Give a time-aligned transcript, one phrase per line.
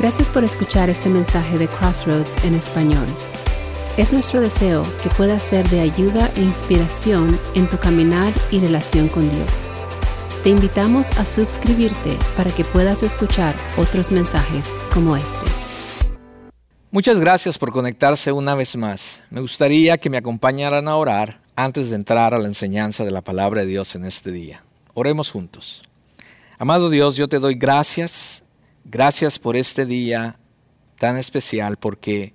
[0.00, 3.04] Gracias por escuchar este mensaje de Crossroads en español.
[3.98, 9.08] Es nuestro deseo que pueda ser de ayuda e inspiración en tu caminar y relación
[9.08, 9.68] con Dios.
[10.42, 15.46] Te invitamos a suscribirte para que puedas escuchar otros mensajes como este.
[16.90, 19.22] Muchas gracias por conectarse una vez más.
[19.28, 23.20] Me gustaría que me acompañaran a orar antes de entrar a la enseñanza de la
[23.20, 24.64] palabra de Dios en este día.
[24.94, 25.82] Oremos juntos.
[26.58, 28.39] Amado Dios, yo te doy gracias,
[28.84, 30.38] gracias por este día
[30.98, 32.34] tan especial porque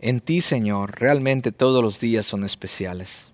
[0.00, 3.32] en ti, Señor, realmente todos los días son especiales.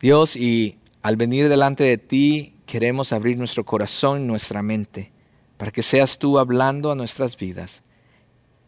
[0.00, 5.12] Dios, y al venir delante de ti, queremos abrir nuestro corazón y nuestra mente
[5.56, 7.82] para que seas tú hablando a nuestras vidas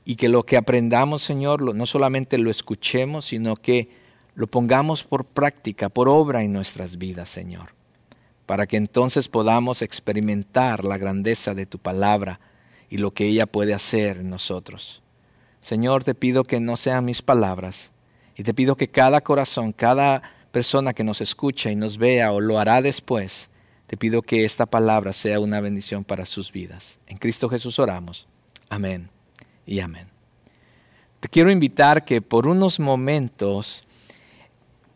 [0.04, 3.90] y que lo que aprendamos, Señor, no solamente lo escuchemos, sino que
[4.34, 7.74] lo pongamos por práctica, por obra en nuestras vidas, Señor,
[8.46, 12.40] para que entonces podamos experimentar la grandeza de tu palabra
[12.90, 15.00] y lo que ella puede hacer en nosotros.
[15.60, 17.92] Señor, te pido que no sean mis palabras
[18.36, 22.40] y te pido que cada corazón, cada persona que nos escucha y nos vea o
[22.40, 23.48] lo hará después,
[23.86, 26.98] te pido que esta palabra sea una bendición para sus vidas.
[27.06, 28.26] En Cristo Jesús oramos.
[28.68, 29.08] Amén
[29.66, 30.08] y amén.
[31.20, 33.84] Te quiero invitar que por unos momentos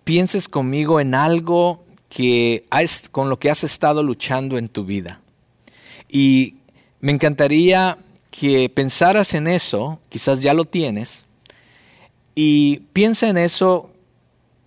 [0.05, 2.67] pienses conmigo en algo que
[3.11, 5.21] con lo que has estado luchando en tu vida.
[6.09, 6.57] Y
[7.05, 7.99] me encantaría
[8.31, 11.27] que pensaras en eso, quizás ya lo tienes,
[12.35, 13.93] y piensa en eso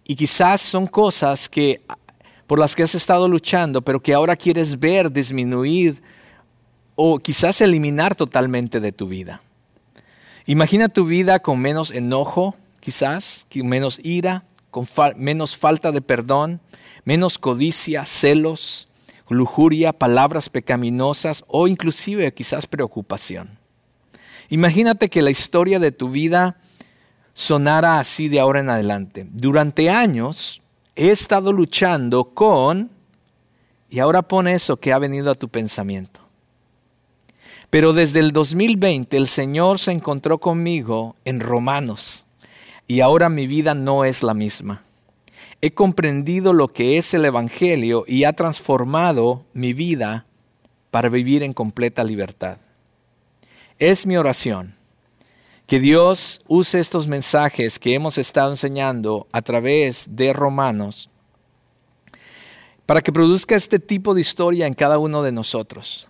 [0.05, 1.81] y quizás son cosas que
[2.45, 6.03] por las que has estado luchando, pero que ahora quieres ver disminuir
[6.93, 9.41] o quizás eliminar totalmente de tu vida.
[10.45, 16.61] Imagina tu vida con menos enojo, quizás, menos ira, con menos falta de perdón,
[17.03, 18.86] menos codicia, celos,
[19.29, 23.59] lujuria, palabras pecaminosas o inclusive quizás preocupación.
[24.49, 26.57] Imagínate que la historia de tu vida
[27.33, 29.27] sonara así de ahora en adelante.
[29.29, 30.61] Durante años
[30.95, 32.89] he estado luchando con,
[33.89, 36.21] y ahora pon eso que ha venido a tu pensamiento.
[37.69, 42.25] Pero desde el 2020 el Señor se encontró conmigo en Romanos
[42.87, 44.83] y ahora mi vida no es la misma.
[45.61, 50.25] He comprendido lo que es el Evangelio y ha transformado mi vida
[50.91, 52.57] para vivir en completa libertad.
[53.79, 54.75] Es mi oración
[55.65, 61.09] que Dios use estos mensajes que hemos estado enseñando a través de Romanos
[62.85, 66.07] para que produzca este tipo de historia en cada uno de nosotros.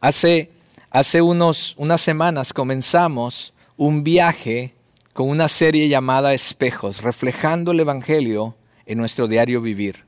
[0.00, 0.52] Hace,
[0.90, 4.74] hace unos, unas semanas comenzamos un viaje
[5.20, 10.06] con una serie llamada Espejos, reflejando el Evangelio en nuestro diario vivir.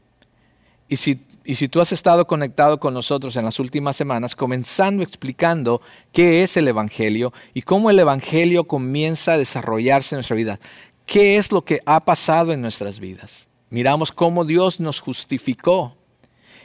[0.88, 5.02] Y si y si tú has estado conectado con nosotros en las últimas semanas, comenzando
[5.02, 10.60] explicando qué es el Evangelio y cómo el Evangelio comienza a desarrollarse en nuestra vida,
[11.04, 13.48] qué es lo que ha pasado en nuestras vidas.
[13.68, 15.94] Miramos cómo Dios nos justificó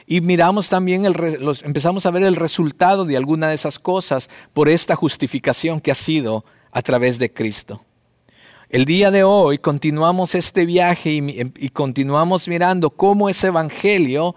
[0.06, 1.14] y miramos también, el,
[1.64, 5.94] empezamos a ver el resultado de alguna de esas cosas por esta justificación que ha
[5.94, 7.84] sido a través de Cristo.
[8.70, 14.36] El día de hoy continuamos este viaje y, y continuamos mirando cómo ese Evangelio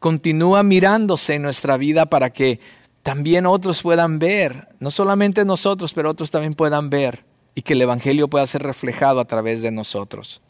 [0.00, 2.58] continúa mirándose en nuestra vida para que
[3.04, 7.82] también otros puedan ver, no solamente nosotros, pero otros también puedan ver y que el
[7.82, 10.42] Evangelio pueda ser reflejado a través de nosotros.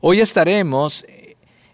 [0.00, 1.04] Hoy estaremos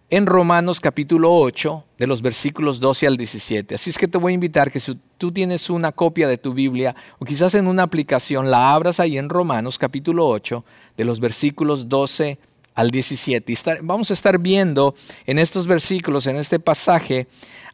[0.09, 3.75] en Romanos capítulo 8, de los versículos 12 al 17.
[3.75, 6.55] Así es que te voy a invitar que si tú tienes una copia de tu
[6.55, 10.65] Biblia o quizás en una aplicación, la abras ahí en Romanos capítulo 8,
[10.97, 12.39] de los versículos 12
[12.75, 13.55] al 17.
[13.83, 17.27] vamos a estar viendo en estos versículos, en este pasaje,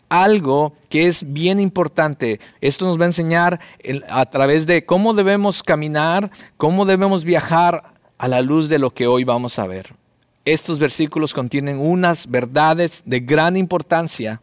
[0.08, 2.40] algo que es bien importante.
[2.60, 3.60] Esto nos va a enseñar
[4.08, 9.06] a través de cómo debemos caminar, cómo debemos viajar a la luz de lo que
[9.06, 10.01] hoy vamos a ver.
[10.44, 14.40] Estos versículos contienen unas verdades de gran importancia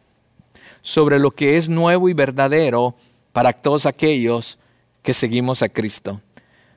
[0.80, 2.94] sobre lo que es nuevo y verdadero
[3.32, 4.58] para todos aquellos
[5.02, 6.20] que seguimos a Cristo.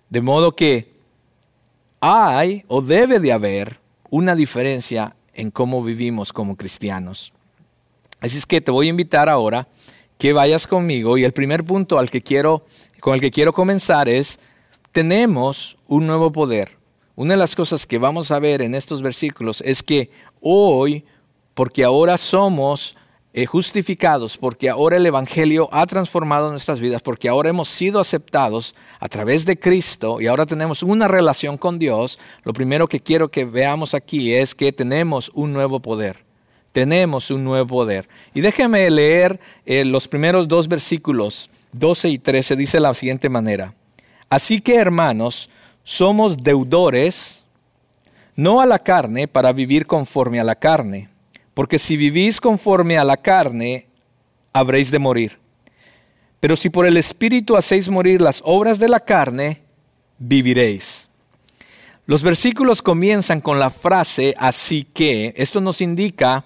[0.10, 0.92] De modo que
[2.02, 3.80] hay o debe de haber
[4.10, 7.32] una diferencia en cómo vivimos como cristianos.
[8.20, 9.68] Así es que te voy a invitar ahora
[10.18, 12.66] que vayas conmigo y el primer punto al que quiero,
[13.00, 14.40] con el que quiero comenzar es,
[14.92, 16.83] tenemos un nuevo poder.
[17.16, 20.10] Una de las cosas que vamos a ver en estos versículos es que
[20.42, 21.06] hoy,
[21.54, 22.96] porque ahora somos
[23.36, 28.74] eh, justificados, porque ahora el Evangelio ha transformado nuestras vidas, porque ahora hemos sido aceptados
[29.00, 33.30] a través de Cristo y ahora tenemos una relación con Dios, lo primero que quiero
[33.30, 36.24] que veamos aquí es que tenemos un nuevo poder.
[36.72, 38.10] Tenemos un nuevo poder.
[38.34, 43.30] Y déjeme leer eh, los primeros dos versículos 12 y 13 dice de la siguiente
[43.30, 43.76] manera.
[44.30, 45.50] Así que hermanos,
[45.84, 47.44] somos deudores,
[48.36, 51.10] no a la carne, para vivir conforme a la carne,
[51.54, 53.88] porque si vivís conforme a la carne,
[54.54, 55.40] habréis de morir.
[56.40, 59.62] Pero si por el Espíritu hacéis morir las obras de la carne,
[60.18, 61.08] viviréis.
[62.06, 65.34] Los versículos comienzan con la frase así que.
[65.38, 66.44] Esto nos indica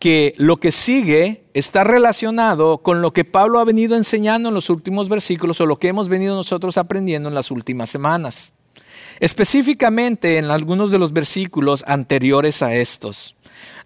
[0.00, 4.68] que lo que sigue está relacionado con lo que Pablo ha venido enseñando en los
[4.68, 8.52] últimos versículos o lo que hemos venido nosotros aprendiendo en las últimas semanas.
[9.20, 13.34] Específicamente en algunos de los versículos anteriores a estos,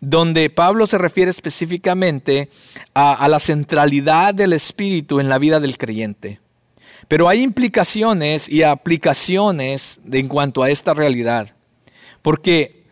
[0.00, 2.48] donde Pablo se refiere específicamente
[2.94, 6.40] a, la centralidad del Espíritu en la vida del creyente.
[7.06, 11.54] Pero hay implicaciones y aplicaciones en cuanto a esta realidad,
[12.22, 12.84] porque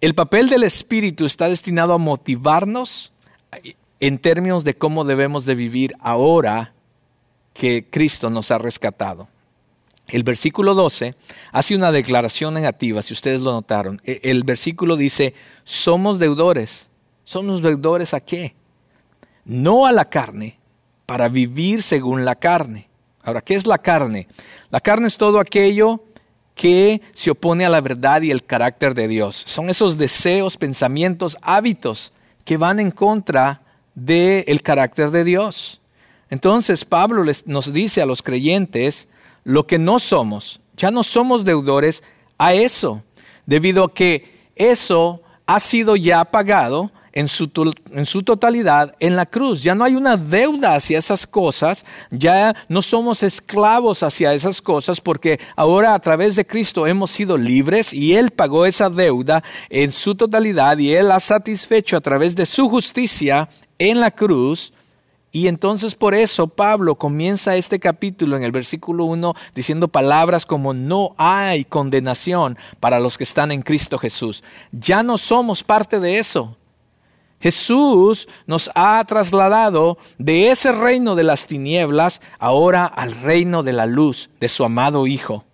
[0.00, 3.12] el papel del Espíritu está destinado a motivarnos
[4.00, 6.74] en términos de cómo debemos de vivir ahora
[7.54, 9.28] que Cristo nos ha rescatado.
[10.08, 11.14] El versículo 12
[11.52, 14.00] hace una declaración negativa, si ustedes lo notaron.
[14.04, 15.34] E, el versículo dice,
[15.64, 16.90] somos deudores.
[17.24, 18.54] ¿Somos deudores a qué?
[19.46, 20.58] No a la carne,
[21.06, 22.88] para vivir según la carne.
[23.22, 24.28] Ahora, ¿qué es la carne?
[24.70, 26.04] La carne es todo aquello
[26.54, 29.42] que se opone a la verdad y el carácter de Dios.
[29.46, 32.12] Son esos deseos, pensamientos, hábitos
[32.44, 33.62] que van en contra
[33.94, 35.80] del carácter de Dios.
[36.30, 39.08] Entonces Pablo nos dice a los creyentes
[39.44, 40.60] lo que no somos.
[40.76, 42.02] Ya no somos deudores
[42.36, 43.02] a eso,
[43.46, 47.46] debido a que eso ha sido ya pagado en su,
[48.24, 49.62] totalidad en la cruz.
[49.62, 55.00] Ya no hay una deuda hacia esas cosas, ya no somos esclavos hacia esas cosas
[55.00, 59.92] porque ahora a través de Cristo hemos sido libres y Él pagó esa deuda en
[59.92, 63.48] su totalidad y Él ha satisfecho a través de su justicia
[63.78, 64.73] en la cruz.
[65.34, 70.74] Y entonces por eso Pablo comienza este capítulo en el versículo 1 diciendo palabras como
[70.74, 74.44] no hay condenación para los que están en Cristo Jesús.
[74.70, 76.56] Ya no somos parte de eso.
[77.40, 83.86] Jesús nos ha trasladado de ese reino de las tinieblas ahora al reino de la
[83.86, 85.44] luz de su amado Hijo.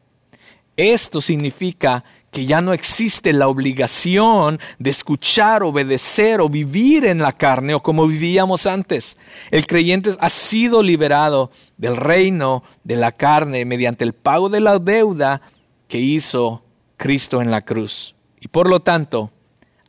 [0.76, 7.32] Esto significa que ya no existe la obligación de escuchar, obedecer o vivir en la
[7.32, 9.17] carne o como vivíamos antes.
[9.50, 14.79] El creyente ha sido liberado del reino de la carne mediante el pago de la
[14.79, 15.43] deuda
[15.88, 16.62] que hizo
[16.97, 18.15] Cristo en la cruz.
[18.41, 19.31] Y por lo tanto,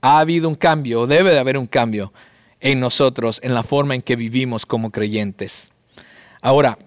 [0.02, 2.12] ha habido un cambio, o debe de haber un cambio
[2.60, 5.70] en nosotros, en la forma en que vivimos como creyentes.
[6.42, 6.78] Ahora,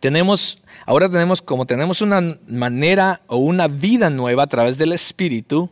[0.00, 5.70] tenemos, ahora tenemos, como tenemos una manera o una vida nueva a través del Espíritu,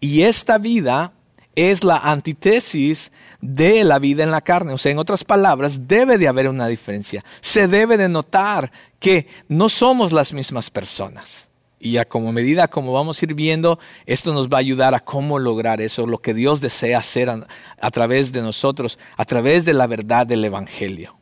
[0.00, 1.12] y esta vida
[1.54, 4.72] es la antítesis de la vida en la carne.
[4.72, 7.24] O sea, en otras palabras, debe de haber una diferencia.
[7.40, 11.48] Se debe de notar que no somos las mismas personas.
[11.78, 15.00] Y a como medida como vamos a ir viendo, esto nos va a ayudar a
[15.00, 19.72] cómo lograr eso, lo que Dios desea hacer a, través de nosotros, a través de
[19.72, 21.19] la verdad del Evangelio.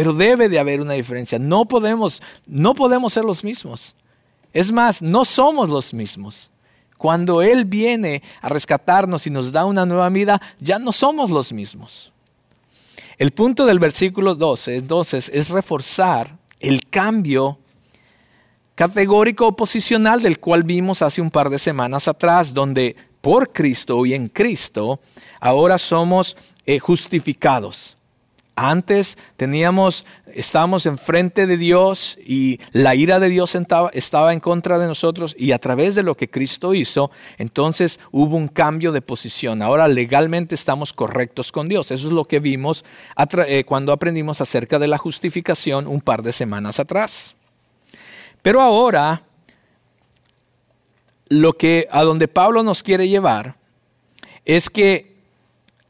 [0.00, 1.38] Pero debe de haber una diferencia.
[1.38, 3.94] No podemos, no podemos ser los mismos.
[4.50, 6.48] Es más, no somos los mismos.
[6.96, 11.52] Cuando Él viene a rescatarnos y nos da una nueva vida, ya no somos los
[11.52, 12.14] mismos.
[13.18, 17.58] El punto del versículo 12, entonces, es reforzar el cambio
[18.76, 24.14] categórico oposicional del cual vimos hace un par de semanas atrás, donde por Cristo y
[24.14, 24.98] en Cristo
[25.40, 27.98] ahora somos eh, justificados.
[28.62, 34.78] Antes teníamos, estábamos enfrente de Dios y la ira de Dios estaba, estaba, en contra
[34.78, 39.00] de nosotros y a través de lo que Cristo hizo, entonces hubo un cambio de
[39.00, 39.62] posición.
[39.62, 41.90] Ahora legalmente estamos correctos con Dios.
[41.90, 42.84] Eso es lo que vimos
[43.46, 47.34] eh, cuando aprendimos acerca de la justificación un par de semanas atrás.
[48.42, 49.22] Pero ahora,
[51.30, 53.56] lo que a donde Pablo nos quiere llevar
[54.44, 55.16] es que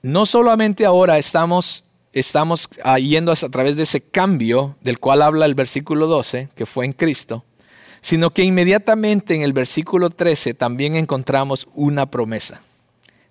[0.03, 5.55] no solamente ahora estamos, estamos yendo a través de ese cambio del cual habla el
[5.55, 7.45] versículo 12, que fue en Cristo,
[8.01, 12.63] sino que inmediatamente en el versículo 13 también encontramos una promesa.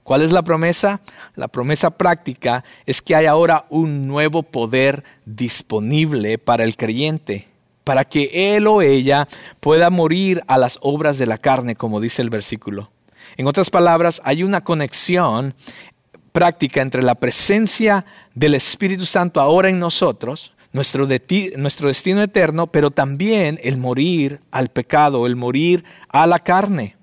[0.04, 1.02] ¿Cuál es la promesa?
[1.36, 7.50] La promesa práctica es que hay ahora un nuevo poder disponible para el creyente
[7.90, 9.28] para que él o ella
[9.60, 12.92] pueda morir a las obras de la carne, como dice el versículo.
[13.36, 15.56] En otras palabras, hay una conexión
[16.40, 21.06] práctica entre la presencia del Espíritu Santo ahora en nosotros, nuestro,
[21.58, 26.96] nuestro destino eterno, pero también el morir al pecado, el morir a la carne.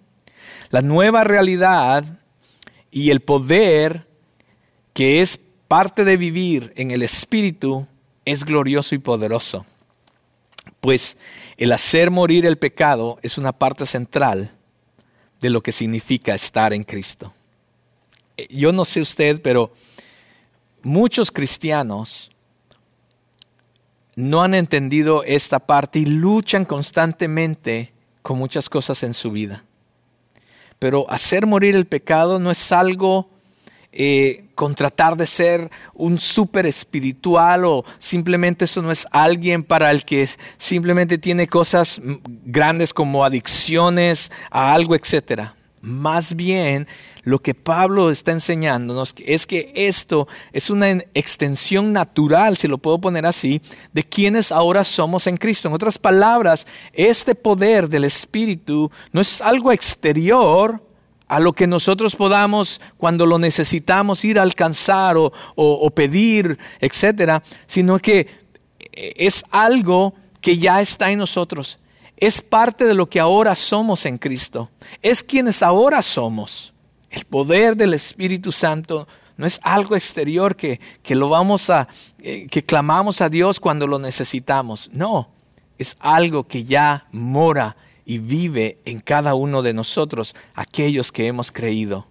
[0.70, 2.18] La nueva realidad
[2.90, 4.08] y el poder
[4.94, 5.38] que es
[5.68, 7.86] parte de vivir en el Espíritu
[8.24, 9.66] es glorioso y poderoso,
[10.80, 11.18] pues
[11.58, 14.50] el hacer morir el pecado es una parte central
[15.40, 17.34] de lo que significa estar en Cristo.
[18.36, 19.72] Eh, yo no sé usted, pero
[20.82, 22.30] muchos cristianos
[24.14, 29.64] no han entendido esta parte y luchan constantemente con muchas cosas en su vida.
[30.78, 33.30] Pero hacer morir el pecado no es algo
[33.92, 39.90] eh, con tratar de ser un súper espiritual o simplemente eso no es alguien para
[39.90, 40.28] el que
[40.58, 42.00] simplemente tiene cosas
[42.44, 45.52] grandes como adicciones a algo, etc.
[45.86, 46.88] Más bien
[47.22, 53.00] lo que Pablo está enseñándonos es que esto es una extensión natural, si lo puedo
[53.00, 53.62] poner así,
[53.92, 55.68] de quienes ahora somos en Cristo.
[55.68, 60.82] En otras palabras, este poder del Espíritu no es algo exterior
[61.28, 68.00] a lo que nosotros podamos, cuando lo necesitamos, ir a alcanzar o, pedir, etcétera, sino
[68.00, 68.26] que
[68.92, 71.78] es algo que ya está en nosotros.
[72.16, 74.70] Es parte de lo que ahora somos en Cristo.
[75.02, 76.72] Es quienes ahora somos.
[77.10, 79.06] El poder del Espíritu Santo
[79.36, 80.80] no es algo exterior que,
[81.10, 84.88] lo vamos a, eh, que clamamos a Dios cuando lo necesitamos.
[84.92, 85.30] No,
[85.78, 91.52] es algo que ya mora y vive en cada uno de nosotros, aquellos que hemos
[91.52, 92.06] creído.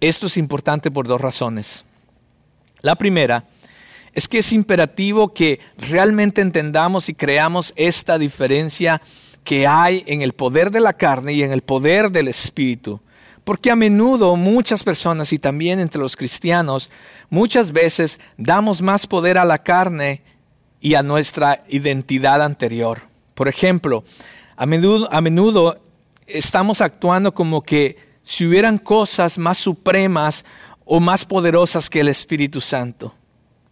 [0.00, 1.84] Esto es importante por dos razones.
[2.82, 3.44] La primera
[4.12, 9.00] es que es imperativo que realmente entendamos y creamos esta diferencia
[9.44, 13.00] que hay en el poder de la carne y en el poder del espíritu.
[13.44, 16.90] Porque a menudo muchas personas y también entre los cristianos
[17.28, 20.22] muchas veces damos más poder a la carne
[20.80, 23.02] y a nuestra identidad anterior.
[23.34, 24.04] Por ejemplo,
[24.56, 25.80] a menudo,
[26.26, 30.44] estamos actuando como que si hubieran cosas más supremas
[30.84, 33.14] o más poderosas que el Espíritu Santo.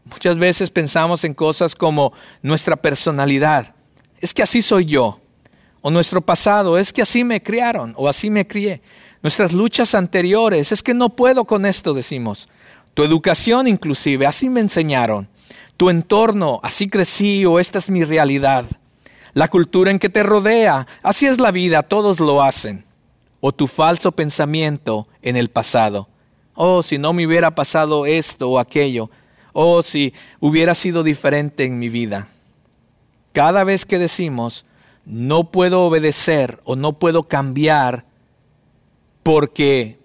[0.05, 3.75] Muchas veces pensamos en cosas como nuestra personalidad.
[4.21, 5.21] Es que así soy yo.
[5.83, 6.79] O nuestro pasado.
[6.79, 8.83] Es que así me criaron o así me crié
[9.23, 10.73] nuestras luchas anteriores.
[10.73, 12.49] Es que no puedo con esto, decimos.
[12.95, 15.29] Tu educación inclusive, así me enseñaron.
[15.77, 18.65] Tu entorno, así crecí o esta es mi realidad.
[19.33, 22.85] La cultura en que te rodea, así es la vida, todos lo hacen.
[23.41, 26.09] O tu falso pensamiento en el pasado.
[26.55, 29.11] Oh, si no me hubiera pasado esto o aquello.
[29.53, 32.29] Oh, si hubiera sido diferente en mi vida.
[33.33, 34.65] Cada vez que decimos,
[35.05, 38.05] no puedo obedecer o no puedo cambiar
[39.23, 39.99] porque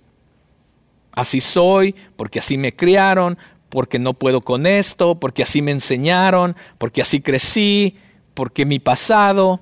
[1.13, 3.37] así soy, porque así me criaron,
[3.69, 7.97] porque no puedo con esto, porque así me enseñaron, porque así crecí,
[8.33, 9.61] porque mi pasado.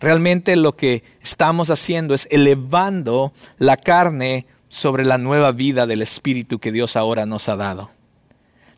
[0.00, 6.58] Realmente lo que estamos haciendo es elevando la carne sobre la nueva vida del Espíritu
[6.58, 7.90] que Dios ahora nos ha dado.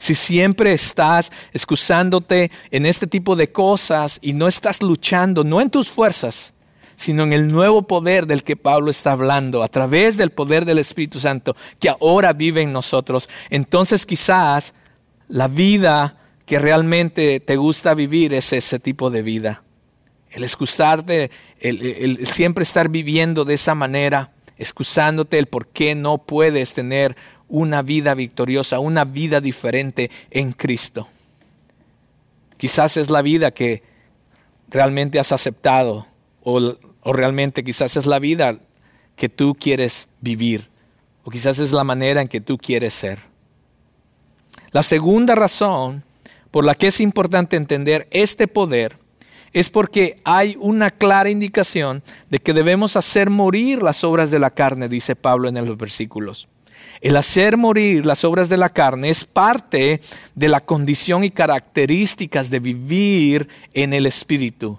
[0.00, 5.68] Si siempre estás excusándote en este tipo de cosas y no estás luchando, no en
[5.68, 6.54] tus fuerzas,
[6.96, 10.78] sino en el nuevo poder del que Pablo está hablando, a través del poder del
[10.78, 13.28] Espíritu Santo que ahora vive en nosotros.
[13.50, 14.72] Entonces quizás
[15.28, 16.16] la vida
[16.46, 19.62] que realmente te gusta vivir es ese tipo de vida.
[20.30, 26.72] El excusarte, el, siempre estar viviendo de esa manera, excusándote el por qué no puedes
[26.72, 27.16] tener
[27.50, 31.08] una vida victoriosa, una vida diferente en Cristo.
[32.56, 33.82] Quizás es la vida que
[34.68, 36.06] realmente has aceptado
[36.42, 38.58] o o realmente quizás es la vida
[39.16, 40.68] que tú quieres vivir.
[41.24, 43.18] O quizás es la manera en que tú quieres ser.
[44.72, 46.04] La segunda razón
[46.50, 48.98] por la que es importante entender este poder
[49.52, 54.50] es porque hay una clara indicación de que debemos hacer morir las obras de la
[54.50, 56.48] carne, dice Pablo en los versículos.
[57.00, 60.02] El hacer morir las obras de la carne es parte
[60.34, 64.78] de la condición y características de vivir en el Espíritu.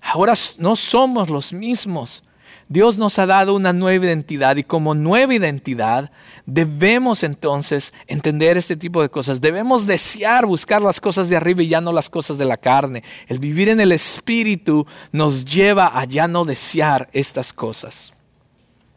[0.00, 2.22] Ahora no somos los mismos.
[2.68, 6.12] Dios nos ha dado una nueva identidad y como nueva identidad
[6.46, 9.40] debemos entonces entender este tipo de cosas.
[9.40, 13.02] Debemos desear buscar las cosas de arriba y ya no las cosas de la carne.
[13.26, 18.12] El vivir en el Espíritu nos lleva a ya no desear estas cosas.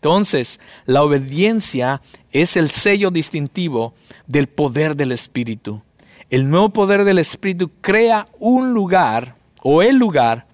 [0.02, 3.94] Entonces, la obediencia es el sello distintivo
[4.26, 5.84] del poder del Espíritu.
[6.32, 10.48] El nuevo poder del Espíritu crea un lugar o el lugar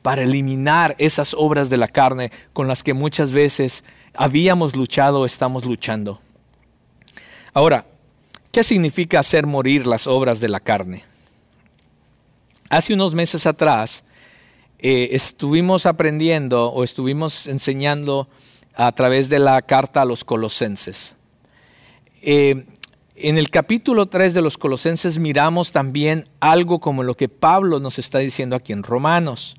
[0.00, 3.84] para eliminar esas obras de la carne con las que muchas veces
[4.14, 6.22] habíamos luchado o estamos luchando.
[7.52, 7.84] Ahora,
[8.52, 11.04] ¿qué significa hacer morir las obras de la carne?
[12.70, 14.02] Hace unos meses atrás
[14.78, 18.30] eh, estuvimos aprendiendo o estuvimos enseñando
[18.74, 21.14] a través de la carta a los colosenses.
[22.22, 22.66] Eh,
[23.16, 28.00] En el capítulo 3 de los Colosenses miramos también algo como lo que Pablo nos
[28.00, 29.54] está diciendo aquí en Romanos.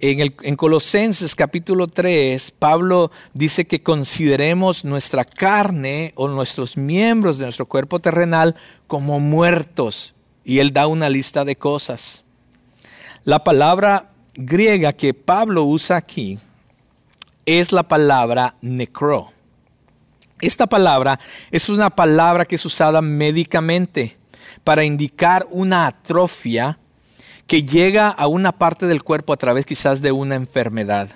[0.00, 7.38] En, el, en Colosenses capítulo 3, Pablo dice que consideremos nuestra carne o nuestros miembros
[7.38, 8.54] de nuestro cuerpo terrenal
[8.86, 10.14] como muertos.
[10.44, 12.24] Y él da una lista de cosas.
[13.24, 16.38] La palabra griega que Pablo usa aquí
[17.46, 19.32] es la palabra necro.
[20.40, 21.18] Esta palabra
[21.50, 24.18] es una palabra que es usada médicamente
[24.62, 26.78] para indicar una atrofia
[27.46, 31.10] que llega a una parte del cuerpo a través quizás de una enfermedad.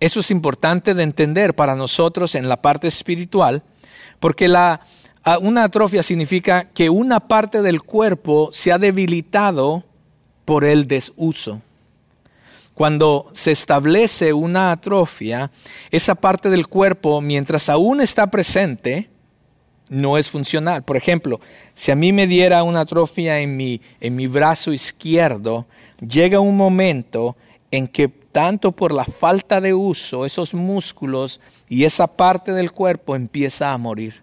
[0.00, 3.62] Eso es importante de entender para nosotros en la parte espiritual,
[4.20, 4.80] porque la,
[5.40, 9.84] una atrofia significa que una parte del cuerpo se ha debilitado
[10.44, 11.62] por el desuso.
[12.76, 15.50] Cuando se establece una atrofia,
[15.90, 19.08] esa parte del cuerpo, mientras aún está presente,
[19.88, 20.84] no es funcional.
[20.84, 21.40] Por ejemplo,
[21.74, 25.64] si a mí me diera una atrofia en mi, en mi brazo izquierdo,
[26.06, 27.34] llega un momento
[27.70, 31.40] en que tanto por la falta de uso, esos músculos
[31.70, 34.22] y esa parte del cuerpo empieza a morir.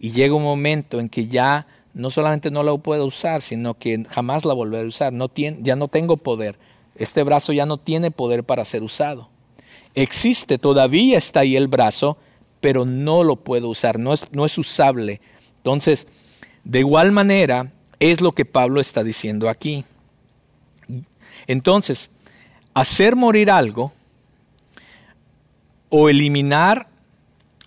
[0.00, 4.04] Y llega un momento en que ya no solamente no la puedo usar, sino que
[4.10, 5.12] jamás la volveré a usar.
[5.12, 6.58] No ya no tengo poder.
[6.96, 9.28] Este brazo ya no tiene poder para ser usado.
[9.94, 12.18] Existe, todavía está ahí el brazo,
[12.60, 15.20] pero no lo puedo usar, no es, no es usable.
[15.58, 16.06] Entonces,
[16.64, 19.84] de igual manera, es lo que Pablo está diciendo aquí.
[21.46, 22.10] Entonces,
[22.74, 23.92] hacer morir algo
[25.88, 26.88] o eliminar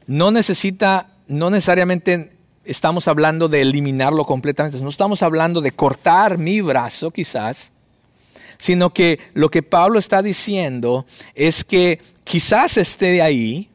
[0.06, 2.34] no necesita, no necesariamente
[2.66, 7.72] estamos hablando de eliminarlo completamente, no estamos hablando de cortar mi brazo quizás,
[8.58, 13.70] sino que lo que Pablo está diciendo es que quizás esté ahí,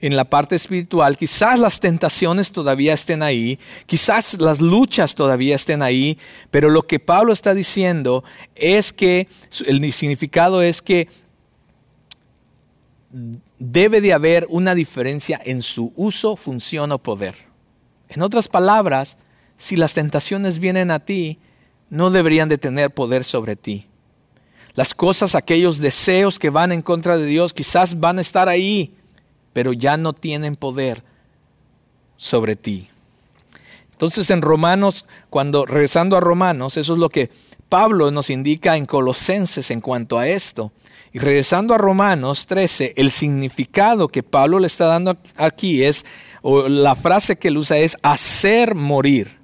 [0.00, 5.82] en la parte espiritual, quizás las tentaciones todavía estén ahí, quizás las luchas todavía estén
[5.82, 6.18] ahí,
[6.50, 8.22] pero lo que Pablo está diciendo
[8.54, 9.28] es que
[9.66, 11.08] el significado es que
[13.58, 17.34] debe de haber una diferencia en su uso, función o poder.
[18.08, 19.18] En otras palabras,
[19.56, 21.40] si las tentaciones vienen a ti,
[21.90, 23.87] no deberían de tener poder sobre ti.
[24.78, 28.94] Las cosas, aquellos deseos que van en contra de Dios, quizás van a estar ahí,
[29.52, 31.02] pero ya no tienen poder
[32.16, 32.88] sobre ti.
[33.90, 37.28] Entonces en Romanos, cuando regresando a Romanos, eso es lo que
[37.68, 40.70] Pablo nos indica en Colosenses en cuanto a esto.
[41.12, 46.06] Y regresando a Romanos 13, el significado que Pablo le está dando aquí es
[46.40, 49.38] o la frase que él usa es hacer morir,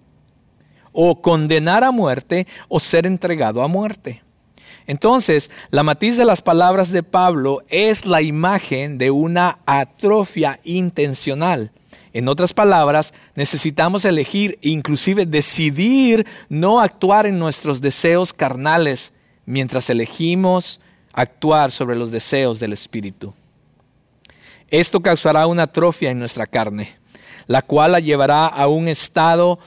[0.92, 4.23] o condenar a muerte, o ser entregado a muerte.
[4.86, 11.72] Entonces, la matiz de las palabras de Pablo es la imagen de una atrofia intencional.
[12.12, 19.12] En otras palabras, necesitamos elegir, inclusive decidir no actuar en nuestros deseos carnales
[19.46, 20.80] mientras elegimos
[21.12, 23.34] actuar sobre los deseos del Espíritu.
[24.70, 26.96] Esto causará una atrofia en nuestra carne,
[27.46, 29.58] la cual la llevará a un estado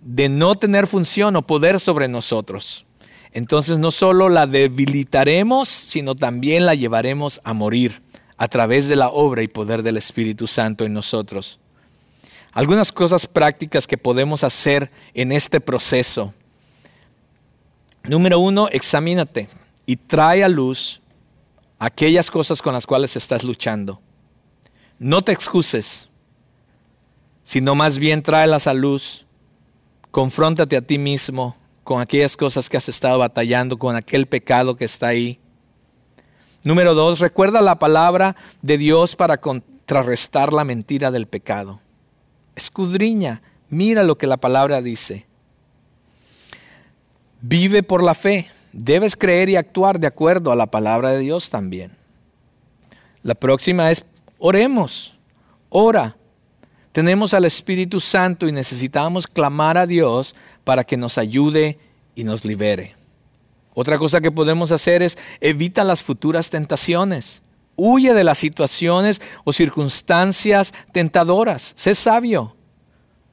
[0.00, 2.84] de no tener función o poder sobre nosotros.
[3.38, 8.02] Entonces no solo la debilitaremos, sino también la llevaremos a morir
[8.36, 11.60] a través de la obra y poder del Espíritu Santo en nosotros.
[12.50, 16.34] Algunas cosas prácticas que podemos hacer en este proceso.
[18.02, 19.48] Número uno, examínate
[19.86, 21.00] y trae a luz
[21.78, 24.00] aquellas cosas con las cuales estás luchando.
[24.98, 26.08] No te excuses,
[27.44, 29.26] sino más bien tráelas a luz.
[30.10, 31.56] Confróntate a ti mismo
[31.88, 35.40] con aquellas cosas que has estado batallando, con aquel pecado que está ahí.
[36.62, 41.80] Número dos, recuerda la palabra de Dios para contrarrestar la mentira del pecado.
[42.54, 45.26] Escudriña, mira lo que la palabra dice.
[47.40, 48.50] Vive por la fe.
[48.74, 51.96] Debes creer y actuar de acuerdo a la palabra de Dios también.
[53.22, 54.04] La próxima es
[54.38, 55.16] Oremos,
[55.70, 56.17] ora.
[56.98, 60.34] Tenemos al Espíritu Santo y necesitamos clamar a Dios
[60.64, 61.78] para que nos ayude
[62.16, 62.96] y nos libere.
[63.72, 67.42] Otra cosa que podemos hacer es evita las futuras tentaciones.
[67.76, 71.72] Huye de las situaciones o circunstancias tentadoras.
[71.76, 72.56] Sé sabio.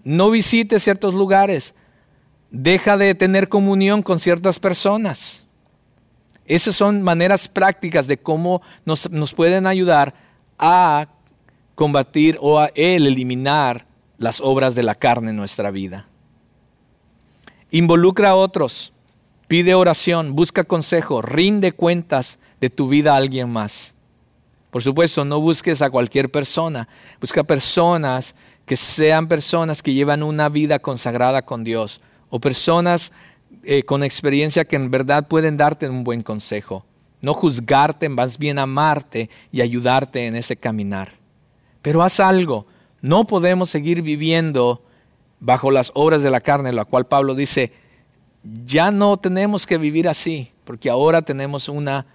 [0.04, 1.74] No visite ciertos lugares.
[2.52, 5.48] Deja de tener comunión con ciertas personas.
[6.46, 10.14] Esas son maneras prácticas de cómo nos, nos pueden ayudar
[10.60, 11.08] a
[11.76, 13.86] combatir o a Él eliminar
[14.18, 16.08] las obras de la carne en nuestra vida.
[17.72, 18.94] Involucra a otros,
[19.48, 23.94] pide oración, busca consejo, rinde cuentas de tu vida a alguien más.
[24.72, 26.88] Por supuesto, no busques a cualquier persona,
[27.22, 28.36] busca personas
[28.66, 33.12] que sean personas que llevan una vida consagrada con Dios o personas
[33.64, 36.86] eh, con experiencia que en verdad pueden darte un buen consejo.
[37.22, 41.25] No juzgarte, más bien amarte y ayudarte en ese caminar.
[41.86, 42.66] Pero haz algo.
[43.02, 44.82] No podemos seguir viviendo
[45.40, 47.74] bajo las obras de la carne, la cual Pablo dice,
[48.66, 52.08] ya no tenemos que vivir así, porque ahora tenemos una,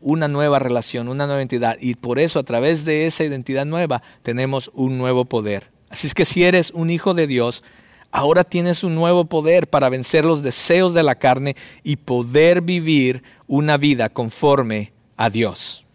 [0.00, 4.00] una nueva relación, una nueva identidad, y por eso a través de esa identidad nueva
[4.22, 5.72] tenemos un nuevo poder.
[5.88, 7.64] Así es que si eres un hijo de Dios,
[8.12, 13.24] ahora tienes un nuevo poder para vencer los deseos de la carne y poder vivir
[13.48, 15.85] una vida conforme a Dios.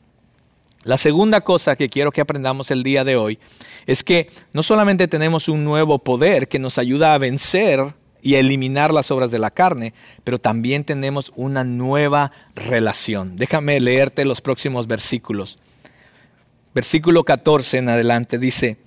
[0.84, 3.38] La segunda cosa que quiero que aprendamos el día de hoy
[3.86, 8.40] es que no solamente tenemos un nuevo poder que nos ayuda a vencer y a
[8.40, 13.36] eliminar las obras de la carne, pero también tenemos una nueva relación.
[13.36, 15.60] Déjame leerte los próximos versículos.
[16.74, 18.78] Versículo 14 en adelante dice,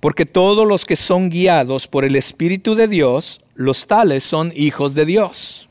[0.00, 4.94] porque todos los que son guiados por el Espíritu de Dios, los tales son hijos
[4.94, 5.68] de Dios.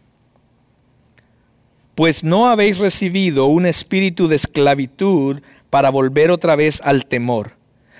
[1.95, 5.41] Pues no habéis recibido un espíritu de esclavitud
[5.73, 7.53] para volver otra vez al temor,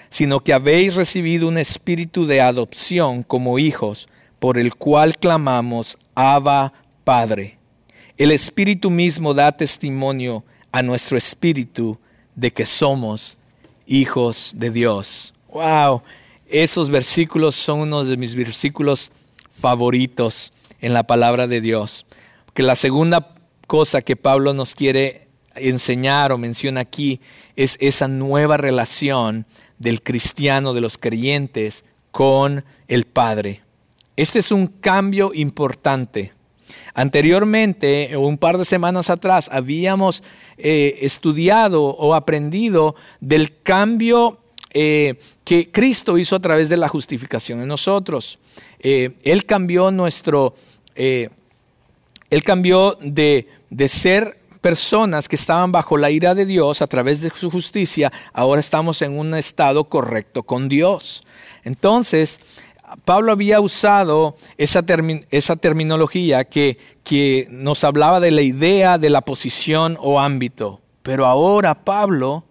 [0.09, 6.71] sino que habéis recibido un espíritu de adopción como hijos, por el cual clamamos, Abba
[7.03, 7.57] Padre.
[8.15, 11.97] El Espíritu mismo da testimonio a nuestro espíritu
[12.36, 13.39] de que somos
[13.88, 15.33] hijos de Dios.
[15.51, 16.03] ¡Wow!
[16.45, 19.12] Esos versículos son uno de mis versículos
[19.51, 22.05] favoritos en la palabra de Dios.
[22.53, 23.33] Que la segunda
[23.65, 25.23] cosa que Pablo nos quiere
[25.55, 27.19] enseñar o menciona aquí
[27.56, 29.46] es esa nueva relación
[29.80, 33.62] del cristiano, de los creyentes, con el Padre.
[34.16, 36.34] Este es un cambio importante.
[36.94, 40.24] Anteriormente, un par de semanas atrás, habíamos
[40.58, 44.39] eh, estudiado o aprendido del cambio
[44.72, 48.38] eh, que Cristo hizo a través de la justificación en nosotros.
[48.80, 50.56] Eh, él cambió nuestro,
[50.96, 51.30] Él
[52.44, 57.30] cambió de, de ser personas que estaban bajo la ira de Dios a través de
[57.36, 61.26] su justicia, ahora estamos en un estado correcto con Dios.
[61.65, 62.39] Entonces,
[63.04, 69.97] Pablo había usado esa, terminología que, que nos hablaba de la idea de la posición
[69.99, 72.45] o ámbito, pero ahora Pablo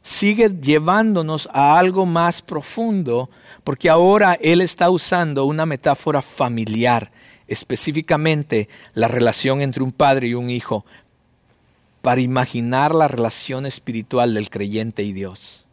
[0.00, 3.30] sigue llevándonos a algo más profundo,
[3.64, 7.10] porque ahora Él está usando una metáfora familiar,
[7.48, 10.84] específicamente la relación entre un padre y un hijo,
[12.08, 15.66] para imaginar la relación espiritual del creyente y Dios.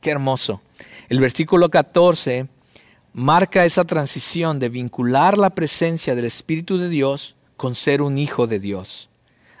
[0.00, 0.60] Qué hermoso.
[1.08, 2.48] El versículo 14
[3.12, 8.48] marca esa transición de vincular la presencia del Espíritu de Dios con ser un hijo
[8.48, 9.08] de Dios.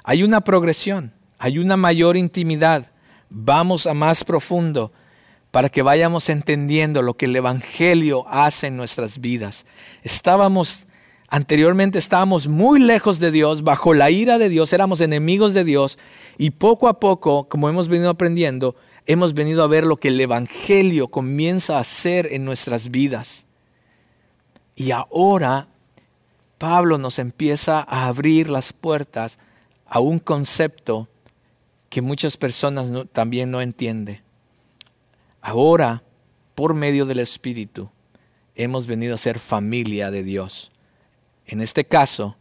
[0.02, 2.90] Hay una progresión, hay una mayor intimidad,
[3.30, 4.90] vamos a más profundo
[5.52, 9.66] para que vayamos entendiendo lo que el Evangelio hace en nuestras vidas.
[10.02, 10.87] Estábamos,
[11.28, 15.98] anteriormente estábamos muy lejos de Dios, bajo la ira de Dios, éramos enemigos de Dios
[16.38, 20.20] y poco a poco, como hemos venido aprendiendo, hemos venido a ver lo que el
[20.20, 23.46] Evangelio comienza a hacer en nuestras vidas.
[24.74, 25.68] Y ahora
[26.58, 29.38] Pablo nos empieza a abrir las puertas
[29.86, 31.08] a un concepto
[31.88, 34.22] que muchas personas también no entienden.
[35.40, 36.02] Ahora,
[36.54, 37.90] por medio del Espíritu,
[38.54, 40.72] hemos venido a ser familia de Dios.
[41.48, 42.36] En este caso,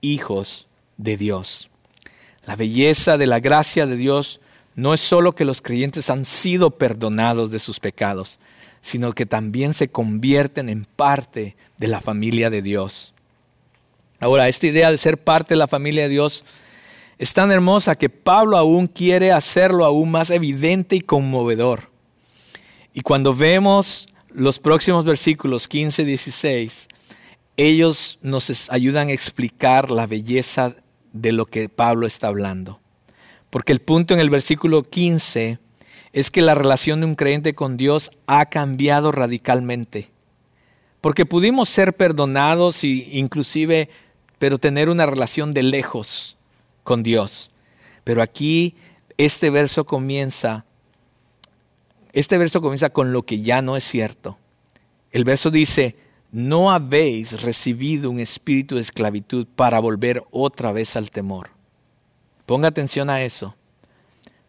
[0.00, 0.66] hijos
[0.96, 1.70] de Dios.
[2.44, 4.40] La belleza de la gracia de Dios
[4.74, 8.40] no es solo que los creyentes han sido perdonados de sus pecados,
[8.80, 13.14] sino que también se convierten en parte de la familia de Dios.
[14.20, 16.44] Ahora, esta idea de ser parte de la familia de Dios
[17.18, 21.90] es tan hermosa que Pablo aún quiere hacerlo aún más evidente y conmovedor.
[22.92, 26.88] Y cuando vemos los próximos versículos 15 y 16,
[27.58, 30.76] ellos nos ayudan a explicar la belleza
[31.12, 32.80] de lo que Pablo está hablando.
[33.50, 35.58] Porque el punto en el versículo 15
[36.12, 40.08] es que la relación de un creyente con Dios ha cambiado radicalmente.
[41.00, 43.90] Porque pudimos ser perdonados e inclusive,
[44.38, 46.36] pero tener una relación de lejos
[46.84, 47.50] con Dios.
[48.04, 48.76] Pero aquí
[49.16, 50.64] este verso comienza,
[52.12, 54.38] este verso comienza con lo que ya no es cierto.
[55.10, 55.96] El verso dice,
[56.30, 61.50] no habéis recibido un espíritu de esclavitud para volver otra vez al temor.
[62.46, 63.54] Ponga atención a eso,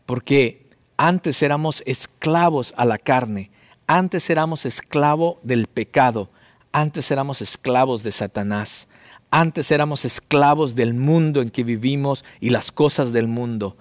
[0.05, 3.51] porque antes éramos esclavos a la carne,
[3.87, 6.29] antes éramos esclavos del pecado,
[6.71, 8.87] antes éramos esclavos de Satanás.
[9.31, 13.77] Antes éramos esclavos del mundo en que vivimos y las cosas del mundo.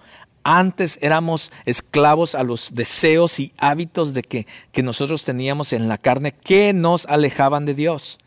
[0.50, 5.98] Antes éramos esclavos a los deseos y hábitos de que, que nosotros teníamos en la
[5.98, 8.18] carne que nos alejaban de Dios.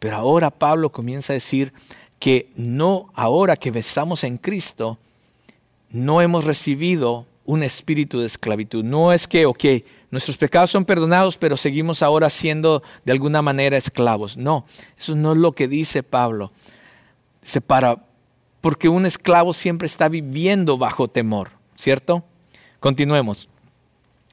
[0.00, 1.72] Pero ahora Pablo comienza a decir
[2.18, 4.98] que no, ahora que estamos en Cristo,
[5.90, 8.82] no hemos recibido un espíritu de esclavitud.
[8.82, 9.64] No es que, ok,
[10.10, 14.36] nuestros pecados son perdonados, pero seguimos ahora siendo de alguna manera esclavos.
[14.36, 14.66] No,
[14.98, 16.50] eso no es lo que dice Pablo.
[17.40, 18.04] Dice, para,
[18.60, 22.24] porque un esclavo siempre está viviendo bajo temor, ¿cierto?
[22.78, 23.48] Continuemos.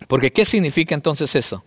[0.07, 1.63] Porque ¿qué significa entonces eso?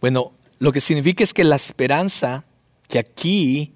[0.00, 2.44] Bueno, lo que significa es que la esperanza
[2.88, 3.74] que aquí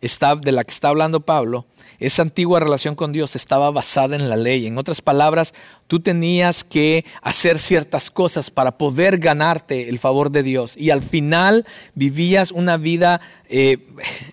[0.00, 1.66] está, de la que está hablando Pablo,
[1.98, 4.66] esa antigua relación con Dios estaba basada en la ley.
[4.66, 5.54] En otras palabras,
[5.86, 10.74] tú tenías que hacer ciertas cosas para poder ganarte el favor de Dios.
[10.76, 11.64] Y al final
[11.94, 13.78] vivías una vida eh,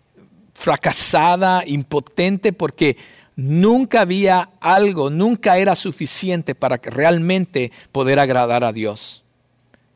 [0.54, 2.98] fracasada, impotente, porque
[3.40, 9.24] nunca había algo, nunca era suficiente para realmente poder agradar a Dios.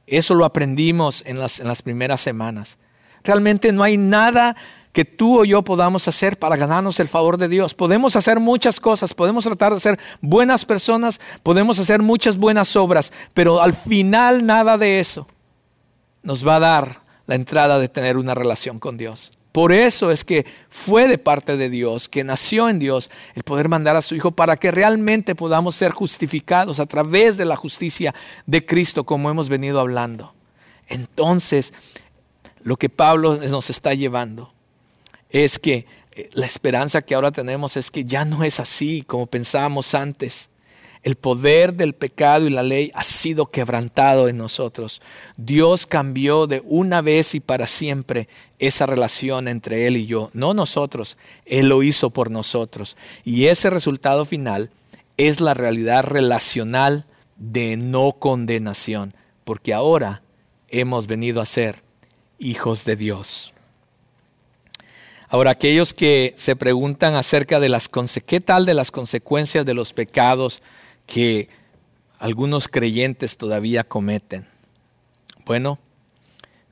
[0.08, 2.78] Eso lo aprendimos en las, en las primeras semanas.
[3.24, 4.56] Realmente no hay nada
[4.94, 7.74] que tú o yo podamos hacer para ganarnos el favor de Dios.
[7.74, 13.12] Podemos hacer muchas cosas, podemos tratar de ser buenas personas, podemos hacer muchas buenas obras,
[13.34, 15.28] pero al final nada de eso
[16.22, 19.34] nos va a dar la entrada de tener una relación con Dios.
[19.54, 23.70] Por eso es que fue de parte de Dios, que nació en Dios, el poder
[23.70, 28.16] mandar a su Hijo para que realmente podamos ser justificados a través de la justicia
[28.48, 30.34] de Cristo, como hemos venido hablando.
[30.88, 31.72] Entonces,
[32.64, 34.52] lo que Pablo nos está llevando
[35.30, 39.28] es que eh, la esperanza que ahora tenemos es que ya no es así como
[39.28, 40.50] pensábamos antes.
[41.04, 45.02] El poder del pecado y la ley ha sido quebrantado en nosotros.
[45.36, 50.54] Dios cambió de una vez y para siempre esa relación entre Él y yo, no
[50.54, 52.96] nosotros, Él lo hizo por nosotros.
[53.26, 54.72] Y ese resultado final
[55.18, 57.06] es la realidad relacional
[57.38, 59.14] de no condenación,
[59.44, 60.22] porque ahora
[60.70, 61.84] hemos venido a ser
[62.40, 63.54] hijos de Dios.
[65.28, 67.90] Ahora, aquellos que se preguntan acerca de las
[68.26, 70.62] qué tal de las consecuencias de los pecados
[71.06, 71.50] que
[72.20, 74.48] algunos creyentes todavía cometen.
[75.46, 75.80] Bueno,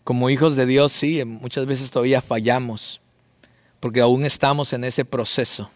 [0.03, 3.01] como hijos de Dios sí, muchas veces todavía fallamos,
[3.79, 5.69] porque aún estamos en ese proceso.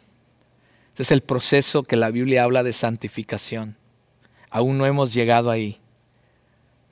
[0.89, 3.77] Este es el proceso que la Biblia habla de santificación.
[4.49, 5.79] Aún no hemos llegado ahí.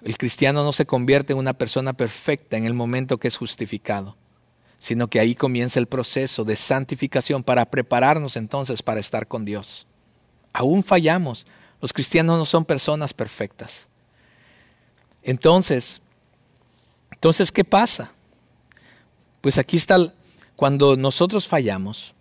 [0.03, 4.17] El cristiano no se convierte en una persona perfecta en el momento que es justificado
[4.83, 9.87] sino que ahí comienza el proceso de santificación para prepararnos entonces para estar con Dios.
[10.53, 11.45] Aún fallamos.
[11.81, 13.89] Los cristianos no son personas perfectas.
[15.23, 16.01] Entonces,
[17.11, 18.11] entonces, ¿qué pasa?
[19.39, 19.97] Pues aquí está,
[20.57, 22.13] cuando nosotros fallamos,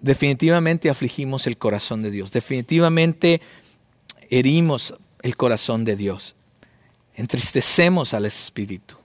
[0.00, 3.40] definitivamente afligimos el corazón de Dios, definitivamente
[4.30, 6.34] herimos el corazón de Dios,
[7.14, 8.96] entristecemos al Espíritu.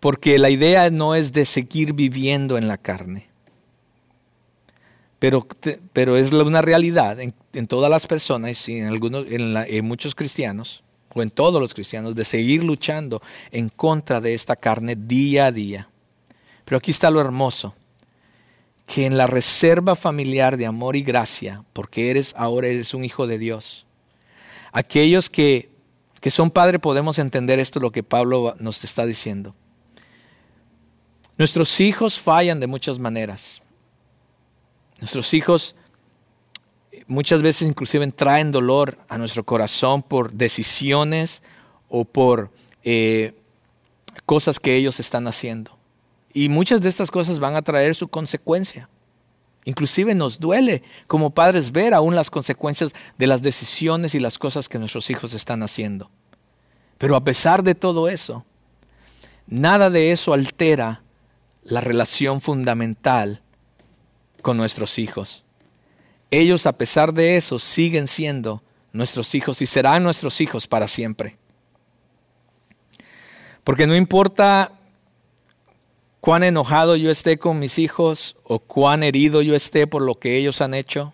[0.00, 3.28] Porque la idea no es de seguir viviendo en la carne.
[5.18, 5.46] Pero,
[5.92, 11.22] pero es una realidad en, todas las personas y en, algunos, en, muchos cristianos, o
[11.22, 15.88] en todos los cristianos, de seguir luchando en contra de esta carne día a día.
[16.66, 17.74] Pero aquí está lo hermoso,
[18.84, 23.26] que en la reserva familiar de amor y gracia, porque eres ahora eres un hijo
[23.26, 23.86] de Dios,
[24.72, 25.70] aquellos que,
[26.20, 29.54] que son padres podemos entender esto lo que Pablo nos está diciendo.
[31.38, 33.62] Nuestros hijos fallan de muchas maneras.
[34.98, 35.76] Nuestros hijos
[37.06, 41.42] muchas veces inclusive traen dolor a nuestro corazón por decisiones
[41.88, 42.50] o por
[42.82, 43.34] eh,
[44.24, 45.76] cosas que ellos están haciendo.
[46.32, 48.88] Y muchas de estas cosas van a traer su consecuencia.
[49.64, 54.68] Inclusive nos duele como padres ver aún las consecuencias de las decisiones y las cosas
[54.68, 56.10] que nuestros hijos están haciendo.
[56.98, 58.44] Pero a pesar de todo eso,
[59.46, 61.02] nada de eso altera
[61.64, 63.42] la relación fundamental
[64.42, 65.44] con nuestros hijos.
[66.30, 71.36] Ellos, a pesar de eso, siguen siendo nuestros hijos y serán nuestros hijos para siempre.
[73.62, 74.72] Porque no importa
[76.20, 80.36] cuán enojado yo esté con mis hijos o cuán herido yo esté por lo que
[80.36, 81.12] ellos han hecho,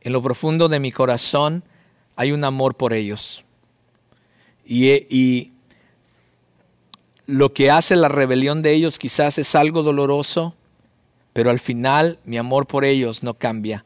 [0.00, 1.64] en lo profundo de mi corazón
[2.14, 3.44] hay un amor por ellos.
[4.64, 5.52] Y, y
[7.26, 10.55] lo que hace la rebelión de ellos quizás es algo doloroso,
[11.36, 13.84] pero al final mi amor por ellos no cambia,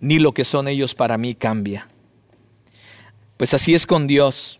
[0.00, 1.86] ni lo que son ellos para mí cambia.
[3.36, 4.58] Pues así es con Dios.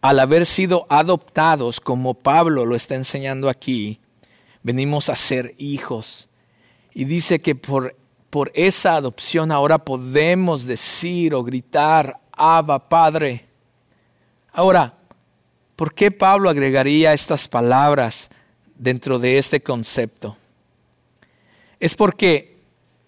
[0.00, 4.00] Al haber sido adoptados, como Pablo lo está enseñando aquí,
[4.62, 6.30] venimos a ser hijos.
[6.94, 7.94] Y dice que por,
[8.30, 13.44] por esa adopción ahora podemos decir o gritar, Abba Padre.
[14.54, 14.94] Ahora,
[15.76, 18.30] ¿por qué Pablo agregaría estas palabras
[18.78, 20.38] dentro de este concepto?
[21.82, 22.58] Es porque,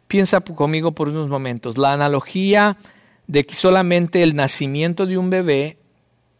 [0.09, 2.77] piensa conmigo por unos momentos, la analogía
[3.29, 5.79] de que solamente el nacimiento de un bebé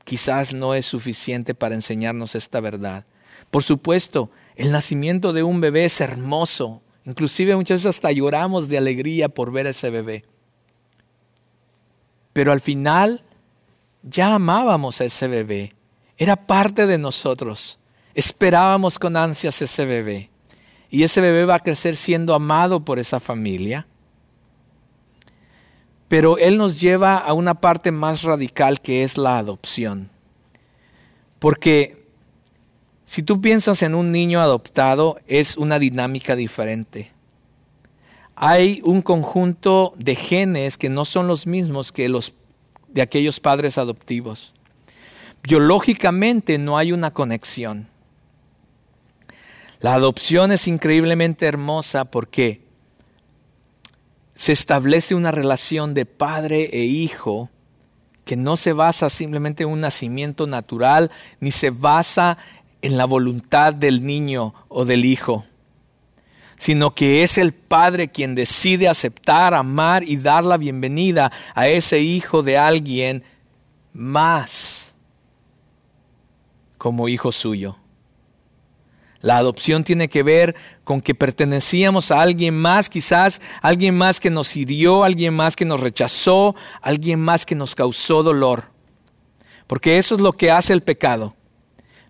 [0.03, 3.07] quizás no es suficiente para enseñarnos esta verdad.
[3.53, 6.83] Por supuesto, el nacimiento de un bebé es hermoso.
[7.05, 10.25] Inclusive muchas veces hasta lloramos de alegría por ver a ese bebé.
[12.33, 13.23] Pero al final
[14.03, 15.73] ya amábamos a ese bebé.
[16.19, 17.79] Era parte de nosotros.
[18.13, 20.34] Esperábamos con ansias ese bebé.
[20.95, 23.89] Y ese bebé va a crecer siendo amado por esa familia.
[26.07, 30.09] Pero Él nos lleva a una parte más radical que es la adopción.
[31.41, 32.07] Porque
[33.07, 37.11] si tú piensas en un niño adoptado, es una dinámica diferente.
[38.37, 42.35] Hay un conjunto de genes que no son los mismos que los
[42.87, 44.55] de aquellos padres adoptivos.
[45.43, 47.89] Biológicamente no hay una conexión.
[49.85, 52.63] La adopción es increíblemente hermosa porque
[54.35, 57.51] se establece una relación de padre e hijo
[58.25, 62.39] que no se basa simplemente en un nacimiento natural, ni se basa
[62.81, 65.45] en la voluntad del niño o del hijo,
[66.57, 72.01] sino que es el padre quien decide aceptar, amar y dar la bienvenida a ese
[72.01, 73.23] hijo de alguien
[73.93, 74.95] más
[76.79, 77.77] como hijo suyo.
[79.25, 84.29] La adopción tiene que ver con que pertenecíamos a alguien más, quizás alguien más que
[84.29, 88.65] nos hirió, alguien más que nos rechazó, alguien más que nos causó dolor.
[89.67, 91.35] Porque eso es lo que hace el pecado.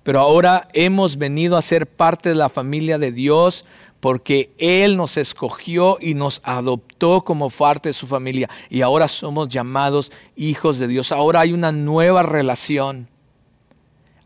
[0.02, 3.64] Pero ahora hemos venido a ser parte de la familia de Dios
[4.00, 8.50] porque Él nos escogió y nos adoptó como parte de su familia.
[8.68, 11.12] Y ahora somos llamados hijos de Dios.
[11.12, 13.08] Ahora hay una nueva relación.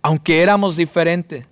[0.00, 1.44] Aunque éramos diferentes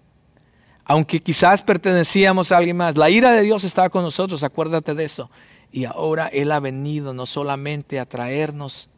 [0.89, 5.05] aunque quizás pertenecíamos a alguien más, la ira de Dios estaba con nosotros, acuérdate de
[5.05, 5.31] eso.
[5.73, 8.89] Y ahora Él ha venido no solamente a traernos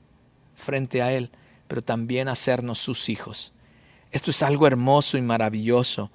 [0.55, 1.31] frente a Él,
[1.67, 3.55] pero también a hacernos sus hijos.
[4.13, 6.11] Esto es algo hermoso y maravilloso.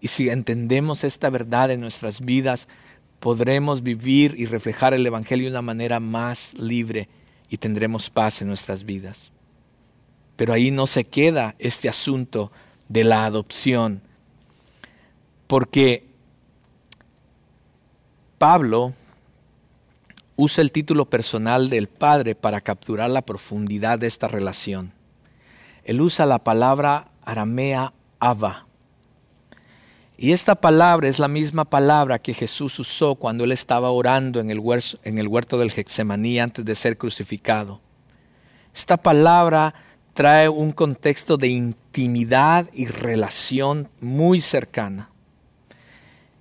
[0.00, 2.66] Y si entendemos esta verdad en nuestras vidas,
[3.20, 7.10] podremos vivir y reflejar el Evangelio de una manera más libre
[7.50, 9.30] y tendremos paz en nuestras vidas.
[10.36, 12.50] Pero ahí no se queda este asunto
[12.88, 14.07] de la adopción
[15.48, 16.06] porque
[18.38, 18.94] Pablo
[20.36, 24.92] usa el título personal del Padre para capturar la profundidad de esta relación.
[25.82, 28.66] Él usa la palabra aramea Abba.
[30.16, 34.50] Y esta palabra es la misma palabra que Jesús usó cuando él estaba orando en
[34.50, 37.80] el, huerto, del Getsemaní antes de ser crucificado.
[38.74, 39.74] Esta palabra
[40.14, 45.10] trae un contexto de intimidad y relación muy cercana.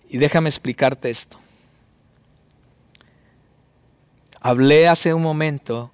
[0.09, 1.37] Y déjame explicarte esto.
[4.39, 5.91] Hablé hace un momento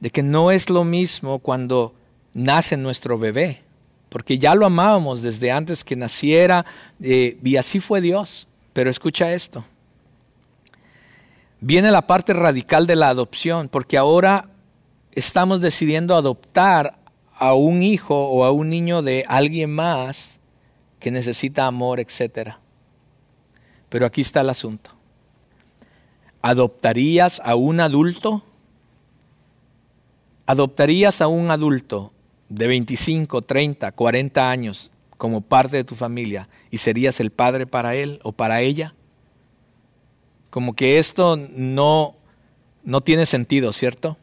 [0.00, 1.94] de que no es lo mismo cuando
[2.34, 3.62] nace nuestro bebé,
[4.10, 6.66] porque ya lo amábamos desde antes que naciera
[7.00, 8.46] eh, y así fue Dios.
[8.72, 9.64] Pero escucha esto.
[11.60, 14.50] Viene la parte radical de la adopción, porque ahora
[15.12, 16.98] estamos decidiendo adoptar
[17.38, 20.40] a un hijo o a un niño de alguien más
[21.00, 22.60] que necesita amor, etcétera.
[23.96, 24.90] Pero aquí está el asunto.
[26.42, 28.44] ¿Adoptarías a un adulto?
[30.44, 32.12] ¿Adoptarías a un adulto
[32.50, 37.94] de 25, 30, 40 años como parte de tu familia y serías el padre para
[37.94, 38.94] él o para ella?
[40.50, 42.16] Como que esto no,
[42.84, 44.18] no tiene sentido, ¿cierto?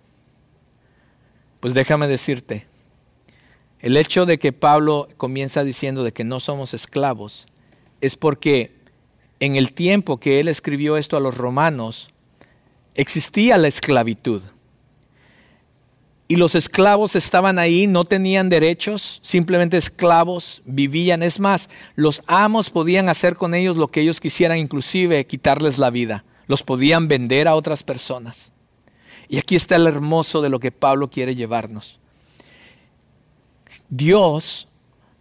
[1.60, 2.68] Pues déjame decirte,
[3.80, 7.48] el hecho de que Pablo comienza diciendo de que no somos esclavos
[8.02, 8.83] es porque
[9.44, 12.12] en el tiempo que él escribió esto a los romanos,
[12.96, 14.42] existía la esclavitud.
[16.30, 21.24] Y los esclavos estaban ahí, no tenían derechos, simplemente esclavos, vivían.
[21.24, 25.90] Es más, los amos podían hacer con ellos lo que ellos quisieran, inclusive quitarles la
[25.90, 26.24] vida.
[26.48, 28.54] Los podían vender a otras personas.
[29.28, 32.00] Y aquí está el hermoso de lo que Pablo quiere llevarnos.
[33.90, 34.70] Dios,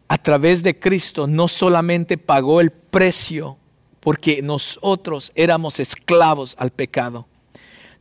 [0.06, 3.58] a través de Cristo, no solamente pagó el precio
[4.02, 7.26] porque nosotros éramos esclavos al pecado.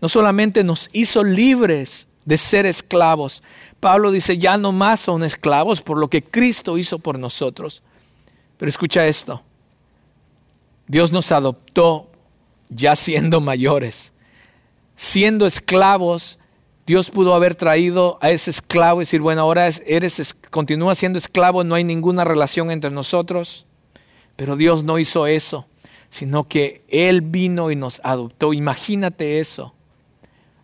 [0.01, 3.43] No solamente nos hizo libres de ser esclavos.
[3.79, 7.83] Pablo dice, ya no más son esclavos por lo que Cristo hizo por nosotros.
[8.57, 9.43] Pero escucha esto.
[10.87, 12.09] Dios nos adoptó
[12.69, 14.11] ya siendo mayores.
[14.95, 16.37] siendo esclavos,
[16.85, 21.63] Dios pudo haber traído a ese esclavo y decir, bueno, ahora eres, continúa siendo esclavo,
[21.63, 23.65] no hay ninguna relación entre nosotros.
[24.35, 25.65] Pero Dios no hizo eso,
[26.11, 28.53] sino que Él vino y nos adoptó.
[28.53, 29.73] Imagínate eso.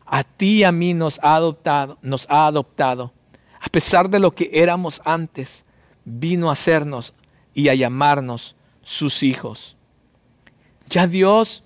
[0.06, 3.14] A ti y a mí nos ha adoptado, nos ha adoptado.
[3.60, 5.66] A pesar de lo que éramos antes,
[6.06, 7.14] vino a hacernos
[7.54, 9.76] y a llamarnos sus hijos.
[10.90, 11.64] Ya Dios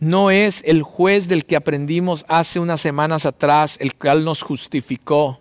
[0.00, 5.40] no es el juez del que aprendimos hace unas semanas atrás, el cual nos justificó.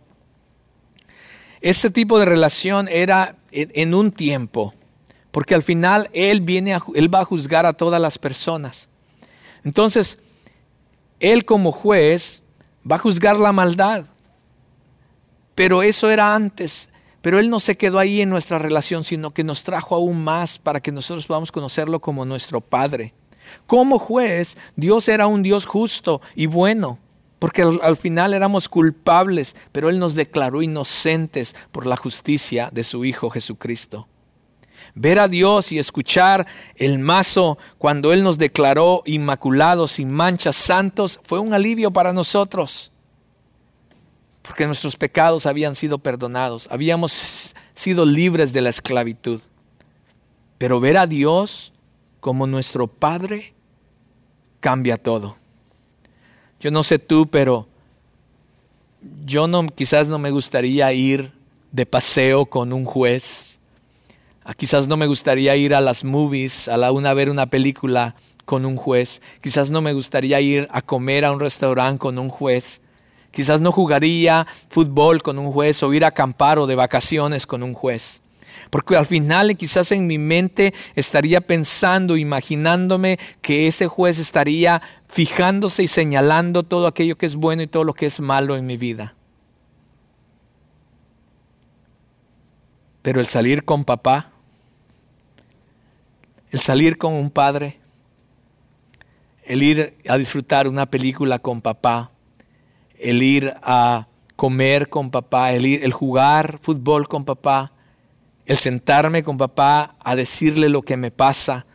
[1.62, 4.74] Este tipo de relación era en un tiempo,
[5.32, 8.90] porque al final Él, viene a, Él va a juzgar a todas las personas.
[9.64, 10.20] Entonces,
[11.20, 12.44] Él como juez
[12.90, 14.06] va a juzgar la maldad.
[15.56, 16.90] Pero eso era antes.
[17.22, 20.58] Pero Él no se quedó ahí en nuestra relación, sino que nos trajo aún más
[20.58, 23.14] para que nosotros podamos conocerlo como nuestro Padre.
[23.68, 27.00] Como juez, Dios era un Dios justo y bueno,
[27.38, 33.04] porque al, final éramos culpables, pero Él nos declaró inocentes por la justicia de su
[33.06, 34.08] Hijo Jesucristo.
[34.94, 41.20] Ver a Dios y escuchar el mazo cuando Él nos declaró inmaculados, sin manchas, santos,
[41.24, 42.92] fue un alivio para nosotros.
[44.42, 49.42] Porque nuestros pecados habían sido perdonados, habíamos sido libres de la esclavitud.
[50.58, 51.74] Pero ver a Dios
[52.20, 53.54] como nuestro Padre
[54.60, 55.38] cambia todo.
[56.60, 57.68] Yo no sé tú, pero
[59.26, 61.32] yo no, quizás no me gustaría ir
[61.72, 63.60] de paseo con un juez.
[64.44, 67.46] Ah, quizás no me gustaría ir a las movies, a la una a ver una
[67.46, 68.16] película
[68.46, 69.22] con un juez.
[69.42, 72.82] Quizás no me gustaría ir a comer a un restaurante con un juez.
[73.30, 77.62] Quizás no jugaría fútbol con un juez o ir a acampar o de vacaciones con
[77.62, 78.22] un juez.
[78.70, 85.84] Porque al final quizás en mi mente estaría pensando, imaginándome que ese juez estaría fijándose
[85.84, 88.78] y señalando todo aquello que es bueno y todo lo que es malo en mi
[88.78, 89.16] vida.
[93.02, 94.32] Pero el salir con papá,
[96.52, 97.80] el salir con un padre,
[99.44, 102.12] el ir a disfrutar una película con papá,
[103.00, 107.72] el ir a comer con papá, el, ir, el jugar fútbol con papá,
[108.46, 111.66] el sentarme con papá a decirle lo que me pasa,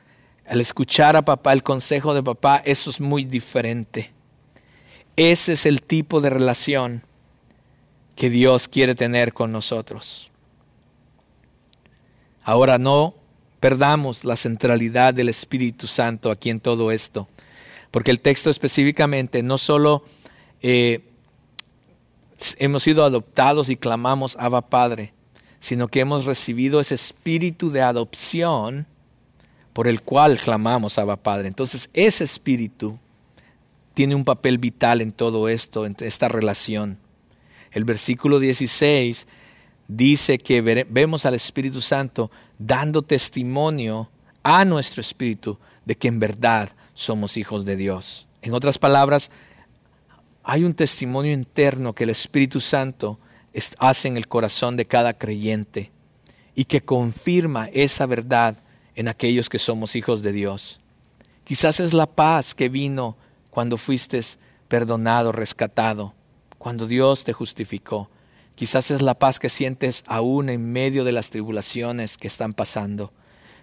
[0.46, 4.12] al escuchar a papá, el consejo de papá, eso es muy diferente.
[5.16, 7.02] Ese es el tipo de relación
[8.14, 10.30] que Dios quiere tener con nosotros.
[12.46, 13.16] Ahora no
[13.58, 17.28] perdamos la centralidad del Espíritu Santo aquí en todo esto,
[17.90, 20.04] porque el texto específicamente no solo
[20.62, 21.00] eh,
[22.58, 25.12] hemos sido adoptados y clamamos Abba Padre,
[25.58, 28.86] sino que hemos recibido ese espíritu de adopción
[29.72, 31.48] por el cual clamamos Abba Padre.
[31.48, 32.96] Entonces ese espíritu
[33.94, 36.96] tiene un papel vital en todo esto, en esta relación.
[37.72, 39.26] El versículo 16
[39.88, 44.10] dice que vemos al Espíritu Santo dando testimonio
[44.42, 48.26] a nuestro espíritu de que en verdad somos hijos de Dios.
[48.42, 49.30] En otras palabras,
[50.42, 53.18] hay un testimonio interno que el Espíritu Santo
[53.78, 55.90] hace en el corazón de cada creyente
[56.54, 58.56] y que confirma esa verdad
[58.94, 60.80] en aquellos que somos hijos de Dios.
[61.44, 63.16] Quizás es la paz que vino
[63.50, 64.20] cuando fuiste
[64.68, 66.14] perdonado, rescatado,
[66.58, 68.08] cuando Dios te justificó.
[68.56, 73.12] Quizás es la paz que sientes aún en medio de las tribulaciones que están pasando.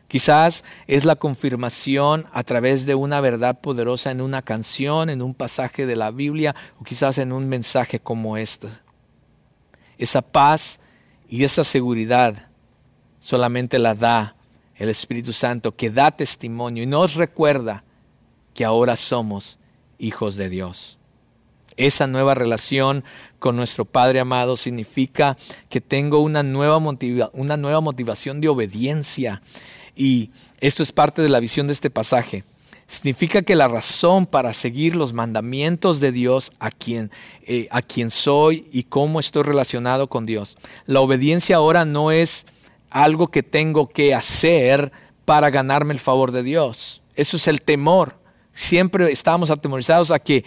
[0.08, 5.34] Quizás es la confirmación a través de una verdad poderosa en una canción, en un
[5.34, 8.70] pasaje de la Biblia o quizás en un mensaje como este
[9.98, 10.80] esa paz
[11.28, 12.50] y esa seguridad
[13.20, 14.36] solamente la da
[14.76, 17.84] el Espíritu Santo que da testimonio y nos recuerda
[18.54, 19.58] que ahora somos
[19.98, 21.00] hijos de Dios.
[21.78, 23.04] Esa nueva relación
[23.40, 25.38] con nuestro Padre amado significa
[25.70, 26.78] que tengo una nueva,
[27.34, 29.42] una nueva motivación de obediencia.
[29.96, 32.44] Y esto es parte de la visión de este pasaje
[32.88, 37.12] significa que la razón para seguir los mandamientos de Dios a quien,
[37.46, 40.58] eh, a quien soy y cómo estoy relacionado con Dios.
[40.86, 42.46] La obediencia ahora no es
[42.90, 44.92] algo que tengo que hacer
[45.26, 47.02] para ganarme el favor de Dios.
[47.16, 48.20] Eso es el temor.
[48.54, 50.46] Siempre estamos atemorizados a que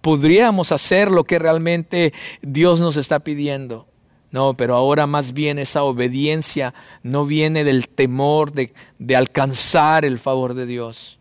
[0.00, 3.86] podríamos hacer lo que realmente Dios nos está pidiendo.
[4.30, 6.72] No, pero ahora más bien esa obediencia
[7.02, 11.20] no viene del temor de, de alcanzar el favor de Dios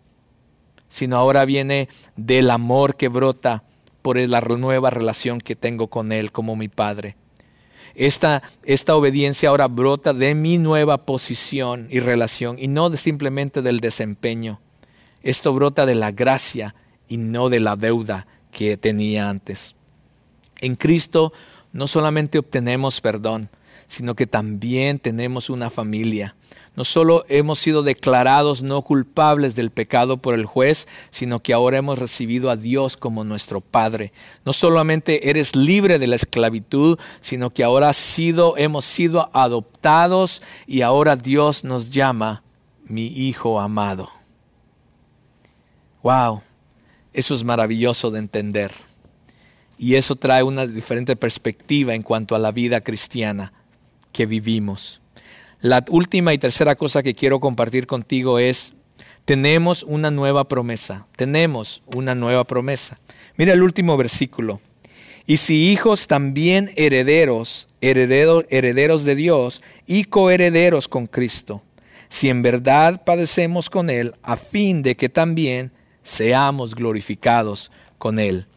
[0.89, 3.63] sino ahora viene del amor que brota
[4.01, 7.15] por la nueva relación que tengo con Él como mi Padre.
[7.95, 13.61] Esta, esta obediencia ahora brota de mi nueva posición y relación y no de simplemente
[13.61, 14.59] del desempeño.
[15.21, 16.75] Esto brota de la gracia
[17.07, 19.75] y no de la deuda que tenía antes.
[20.61, 21.33] En Cristo
[21.71, 23.49] no solamente obtenemos perdón,
[23.87, 26.35] sino que también tenemos una familia.
[26.75, 31.77] No solo hemos sido declarados no culpables del pecado por el juez, sino que ahora
[31.77, 34.13] hemos recibido a Dios como nuestro Padre.
[34.45, 40.81] No solamente eres libre de la esclavitud, sino que ahora sido, hemos sido adoptados y
[40.81, 42.43] ahora Dios nos llama
[42.85, 44.09] mi Hijo amado.
[46.01, 46.43] Wow,
[47.13, 48.71] eso es maravilloso de entender.
[49.77, 53.53] Y eso trae una diferente perspectiva en cuanto a la vida cristiana
[54.11, 55.01] que vivimos.
[55.61, 58.73] La última y tercera cosa que quiero compartir contigo es,
[59.25, 62.99] tenemos una nueva promesa, tenemos una nueva promesa.
[63.37, 64.61] Mira el último versículo.
[65.25, 71.61] Y si hijos también herederos, herederos de Dios y coherederos con Cristo,
[72.09, 75.71] si en verdad padecemos con Él, a fin de que también
[76.09, 78.47] seamos glorificados con Él.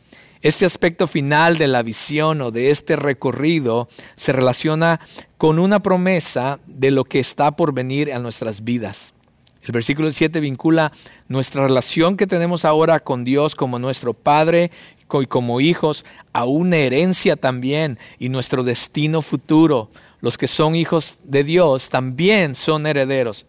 [0.40, 5.00] Este aspecto final de la visión o de este recorrido se relaciona
[5.38, 9.12] con una promesa de lo que está por venir a nuestras vidas.
[9.62, 10.90] El versículo 7 vincula
[11.28, 14.72] nuestra relación que tenemos ahora con Dios como nuestro Padre
[15.20, 19.90] y como hijos a una herencia también y nuestro destino futuro
[20.22, 23.44] los que son hijos de Dios también son herederos.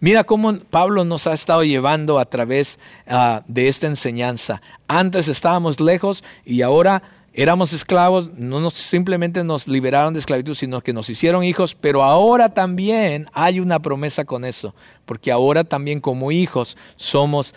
[0.00, 4.60] Mira cómo Pablo nos ha estado llevando a través ah, de esta enseñanza.
[4.88, 10.80] Antes estábamos lejos y ahora éramos esclavos, no nos, simplemente nos liberaron de esclavitud, sino
[10.80, 14.74] que nos hicieron hijos, pero ahora también hay una promesa con eso,
[15.06, 17.54] porque ahora también como hijos somos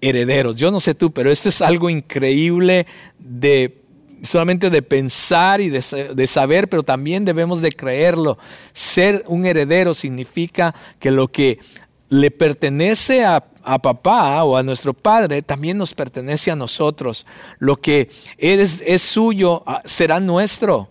[0.00, 0.54] herederos.
[0.54, 2.86] Yo no sé tú, pero esto es algo increíble
[3.18, 3.83] de
[4.24, 8.38] solamente de pensar y de, saber, pero también debemos de creerlo.
[8.72, 11.58] Ser un heredero significa que lo que
[12.08, 13.44] le pertenece a,
[13.82, 17.26] papá o a nuestro padre también nos pertenece a nosotros.
[17.58, 20.90] Lo que es, es suyo ah, será nuestro.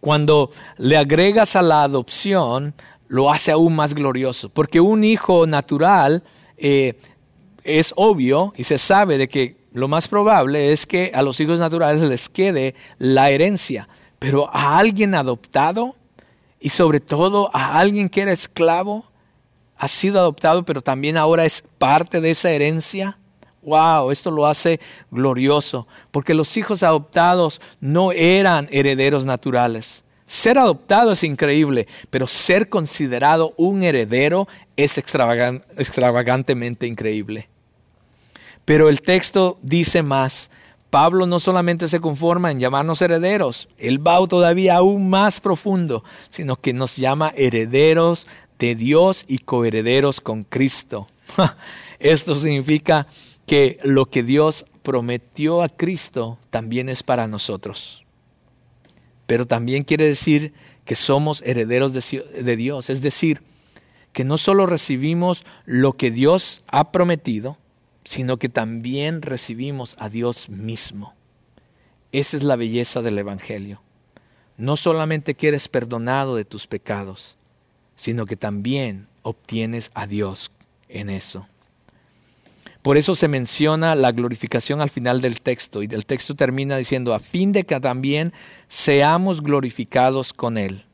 [0.00, 2.74] Cuando le agregas a la adopción,
[3.08, 6.22] lo hace aún más glorioso, porque un hijo natural
[6.56, 6.94] eh,
[7.64, 11.58] es obvio y se sabe de que lo más probable es que a los hijos
[11.58, 15.96] naturales les quede la herencia, pero a alguien adoptado
[16.58, 19.04] y sobre todo a alguien que era esclavo,
[19.76, 23.18] ha sido adoptado, pero también ahora es parte de esa herencia.
[23.60, 30.04] Wow, esto lo hace glorioso, porque los hijos adoptados no eran herederos naturales.
[30.24, 34.48] Ser adoptado es increíble, pero ser considerado un heredero
[34.78, 37.50] es extravagantemente increíble.
[38.66, 40.50] Pero el texto dice más.
[40.90, 46.56] Pablo no solamente se conforma en llamarnos herederos, él va todavía aún más profundo, sino
[46.56, 48.26] que nos llama herederos
[48.58, 51.08] de Dios y coherederos con Cristo.
[51.98, 53.06] Esto significa
[53.46, 58.04] que lo que Dios prometió a Cristo también es para nosotros.
[59.26, 60.54] Pero también quiere decir
[60.84, 63.42] que somos herederos de, Dios, es decir,
[64.12, 67.58] que no solo recibimos lo que Dios ha prometido,
[68.06, 71.14] sino que también recibimos a Dios mismo.
[72.12, 73.82] Esa es la belleza del Evangelio.
[74.56, 77.36] No solamente que eres perdonado de tus pecados,
[77.96, 80.52] sino que también obtienes a Dios
[80.88, 81.48] en eso.
[82.82, 87.12] Por eso se menciona la glorificación al final del texto y el texto termina diciendo,
[87.12, 88.32] a fin de que también
[88.68, 90.84] seamos glorificados con Él.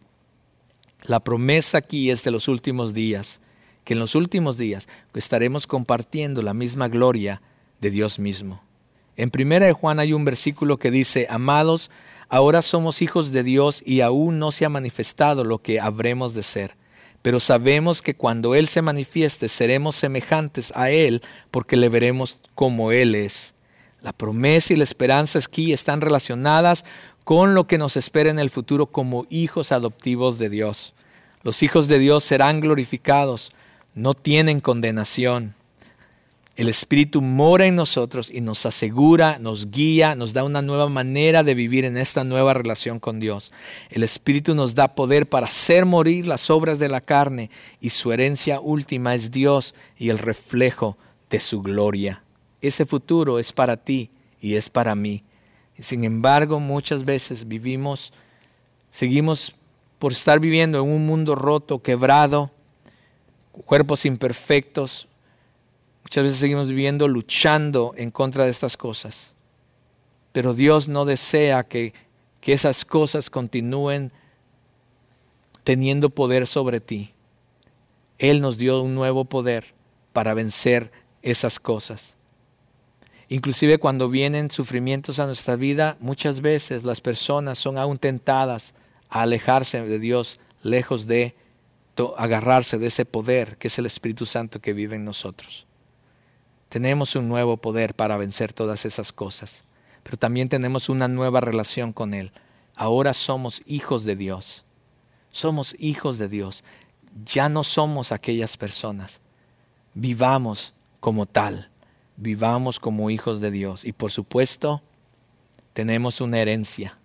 [1.02, 3.41] La promesa aquí es de los últimos días
[3.84, 7.42] que en los últimos días estaremos compartiendo la misma gloria
[7.80, 8.62] de Dios mismo.
[9.16, 11.90] En primera de Juan hay un versículo que dice, amados,
[12.28, 16.42] ahora somos hijos de Dios y aún no se ha manifestado lo que habremos de
[16.42, 16.76] ser.
[17.20, 22.90] Pero sabemos que cuando Él se manifieste seremos semejantes a Él porque le veremos como
[22.90, 23.54] Él es.
[24.00, 26.84] La promesa y la esperanza aquí están relacionadas
[27.22, 30.94] con lo que nos espera en el futuro como hijos adoptivos de Dios.
[31.42, 33.52] Los hijos de Dios serán glorificados
[33.94, 35.54] no tienen condenación.
[36.54, 41.42] El Espíritu mora en nosotros y nos asegura, nos guía, nos da una nueva manera
[41.42, 43.52] de vivir en esta nueva relación con Dios.
[43.88, 48.12] El Espíritu nos da poder para hacer morir las obras de la carne y su
[48.12, 50.98] herencia última es Dios y el reflejo
[51.30, 52.22] de su gloria.
[52.60, 55.24] Ese futuro es para ti y es para mí.
[55.78, 58.12] sin embargo, muchas veces vivimos,
[58.90, 59.56] seguimos
[59.98, 62.52] por estar viviendo en un mundo roto, quebrado,
[63.52, 65.08] cuerpos imperfectos.
[66.02, 69.34] Muchas veces seguimos viviendo luchando en contra de estas cosas.
[70.32, 71.92] Pero Dios no desea que,
[72.40, 74.12] que esas cosas continúen
[75.64, 77.12] teniendo poder sobre ti.
[78.18, 79.74] Él nos dio un nuevo poder
[80.12, 80.90] para vencer
[81.22, 82.16] esas cosas.
[83.28, 88.74] Inclusive cuando vienen sufrimientos a nuestra vida, muchas veces las personas son aún tentadas
[89.08, 91.34] a alejarse de Dios, lejos de
[92.18, 95.66] agarrarse de ese poder que es el Espíritu Santo que vive en nosotros.
[96.68, 99.64] Tenemos un nuevo poder para vencer todas esas cosas,
[100.02, 102.32] pero también tenemos una nueva relación con Él.
[102.74, 104.64] Ahora somos hijos de Dios.
[105.30, 106.64] Somos hijos de Dios.
[107.26, 109.20] Ya no somos aquellas personas.
[109.94, 111.70] Vivamos como tal.
[112.16, 113.84] Vivamos como hijos de Dios.
[113.84, 114.82] Y por supuesto,
[115.74, 116.98] tenemos una herencia.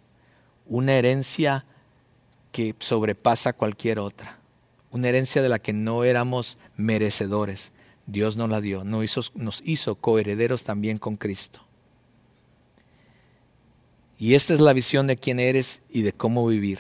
[0.66, 1.66] Una herencia
[2.52, 4.38] que sobrepasa cualquier otra
[4.92, 7.72] una herencia de la que no éramos merecedores.
[8.06, 11.62] Dios nos la dio, nos hizo, nos hizo coherederos también con Cristo.
[14.18, 16.80] Y esta es la visión de quién eres y de cómo vivir.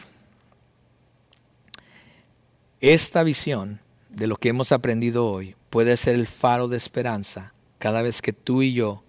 [2.80, 3.80] Esta visión
[4.10, 8.34] de lo que hemos aprendido hoy puede ser el faro de esperanza cada vez que
[8.34, 9.03] tú y yo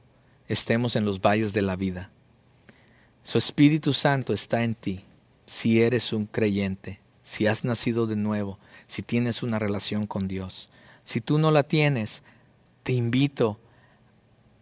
[0.49, 2.11] estemos en los valles de la vida.
[3.23, 5.05] Su Espíritu Santo está en ti
[5.47, 8.59] si eres un creyente, si has nacido de nuevo,
[8.89, 10.71] si tienes una relación con Dios.
[11.05, 12.25] Si tú no la tienes,
[12.83, 13.61] te invito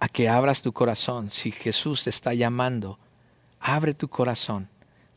[0.00, 1.30] a que abras tu corazón.
[1.30, 2.98] Si Jesús te está llamando,
[3.60, 4.68] abre tu corazón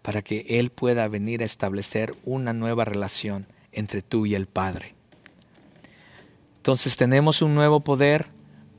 [0.02, 4.96] para que Él pueda venir a establecer una nueva relación entre tú y el Padre.
[6.58, 8.28] Entonces tenemos un nuevo poder,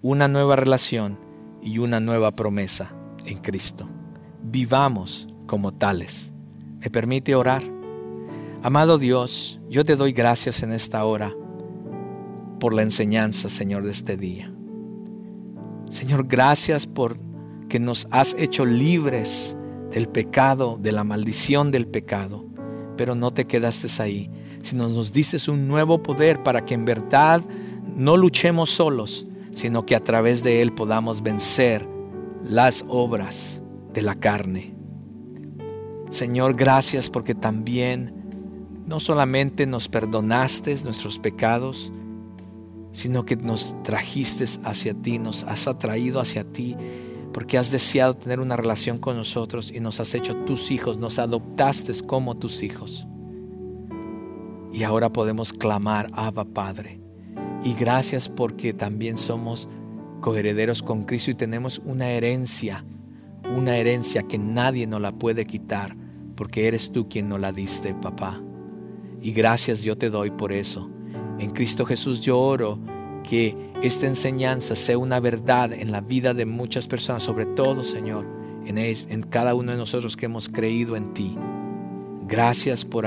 [0.00, 1.18] una nueva relación
[1.62, 2.92] y una nueva promesa
[3.26, 3.88] en Cristo.
[4.42, 6.30] Vivamos como tales.
[6.80, 7.79] ¿Me permite orar?
[8.62, 11.34] Amado Dios, yo te doy gracias en esta hora
[12.58, 14.52] por la enseñanza, Señor, de este día.
[15.90, 17.18] Señor, gracias por
[17.70, 19.56] que nos has hecho libres
[19.90, 22.44] del pecado, de la maldición del pecado.
[22.98, 24.30] Pero no te quedaste ahí,
[24.62, 27.40] sino nos dices un nuevo poder para que en verdad
[27.96, 31.88] no luchemos solos, sino que a través de él podamos vencer
[32.44, 33.62] las obras
[33.94, 34.74] de la carne.
[36.10, 38.19] Señor, gracias porque también
[38.90, 41.92] no solamente nos perdonaste nuestros pecados,
[42.90, 46.76] sino que nos trajiste hacia ti, nos has atraído hacia ti,
[47.32, 51.20] porque has deseado tener una relación con nosotros y nos has hecho tus hijos, nos
[51.20, 53.06] adoptaste como tus hijos.
[54.72, 57.00] Y ahora podemos clamar, Abba Padre.
[57.62, 59.68] Y gracias porque también somos
[60.20, 62.84] coherederos con Cristo y tenemos una herencia,
[63.56, 65.96] una herencia que nadie nos la puede quitar,
[66.34, 68.42] porque eres tú quien nos la diste, papá.
[69.22, 70.90] Y gracias yo te doy por eso.
[71.38, 72.78] En Cristo Jesús yo oro
[73.22, 78.26] que esta enseñanza sea una verdad en la vida de muchas personas, sobre todo, Señor,
[78.66, 81.36] en, cada uno de nosotros que hemos creído en ti.
[82.22, 83.06] Gracias por,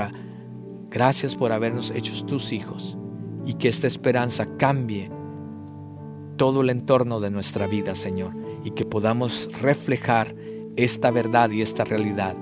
[0.90, 2.98] gracias por habernos hecho tus hijos
[3.46, 5.10] y que esta esperanza cambie
[6.36, 8.34] todo el entorno de nuestra vida, Señor,
[8.64, 10.34] y que podamos reflejar
[10.76, 12.36] esta verdad y esta realidad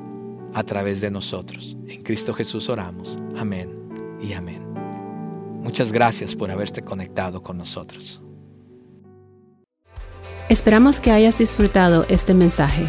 [0.54, 1.76] a través de nosotros.
[1.88, 3.18] En Cristo Jesús oramos.
[3.36, 3.70] Amén
[4.20, 4.62] y amén.
[5.62, 8.20] Muchas gracias por haberte conectado con nosotros.
[10.48, 12.88] Esperamos que hayas disfrutado este mensaje.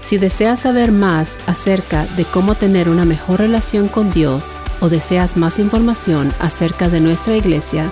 [0.00, 5.36] Si deseas saber más acerca de cómo tener una mejor relación con Dios o deseas
[5.36, 7.90] más información acerca de nuestra iglesia,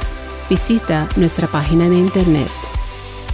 [0.49, 2.49] visita nuestra página de internet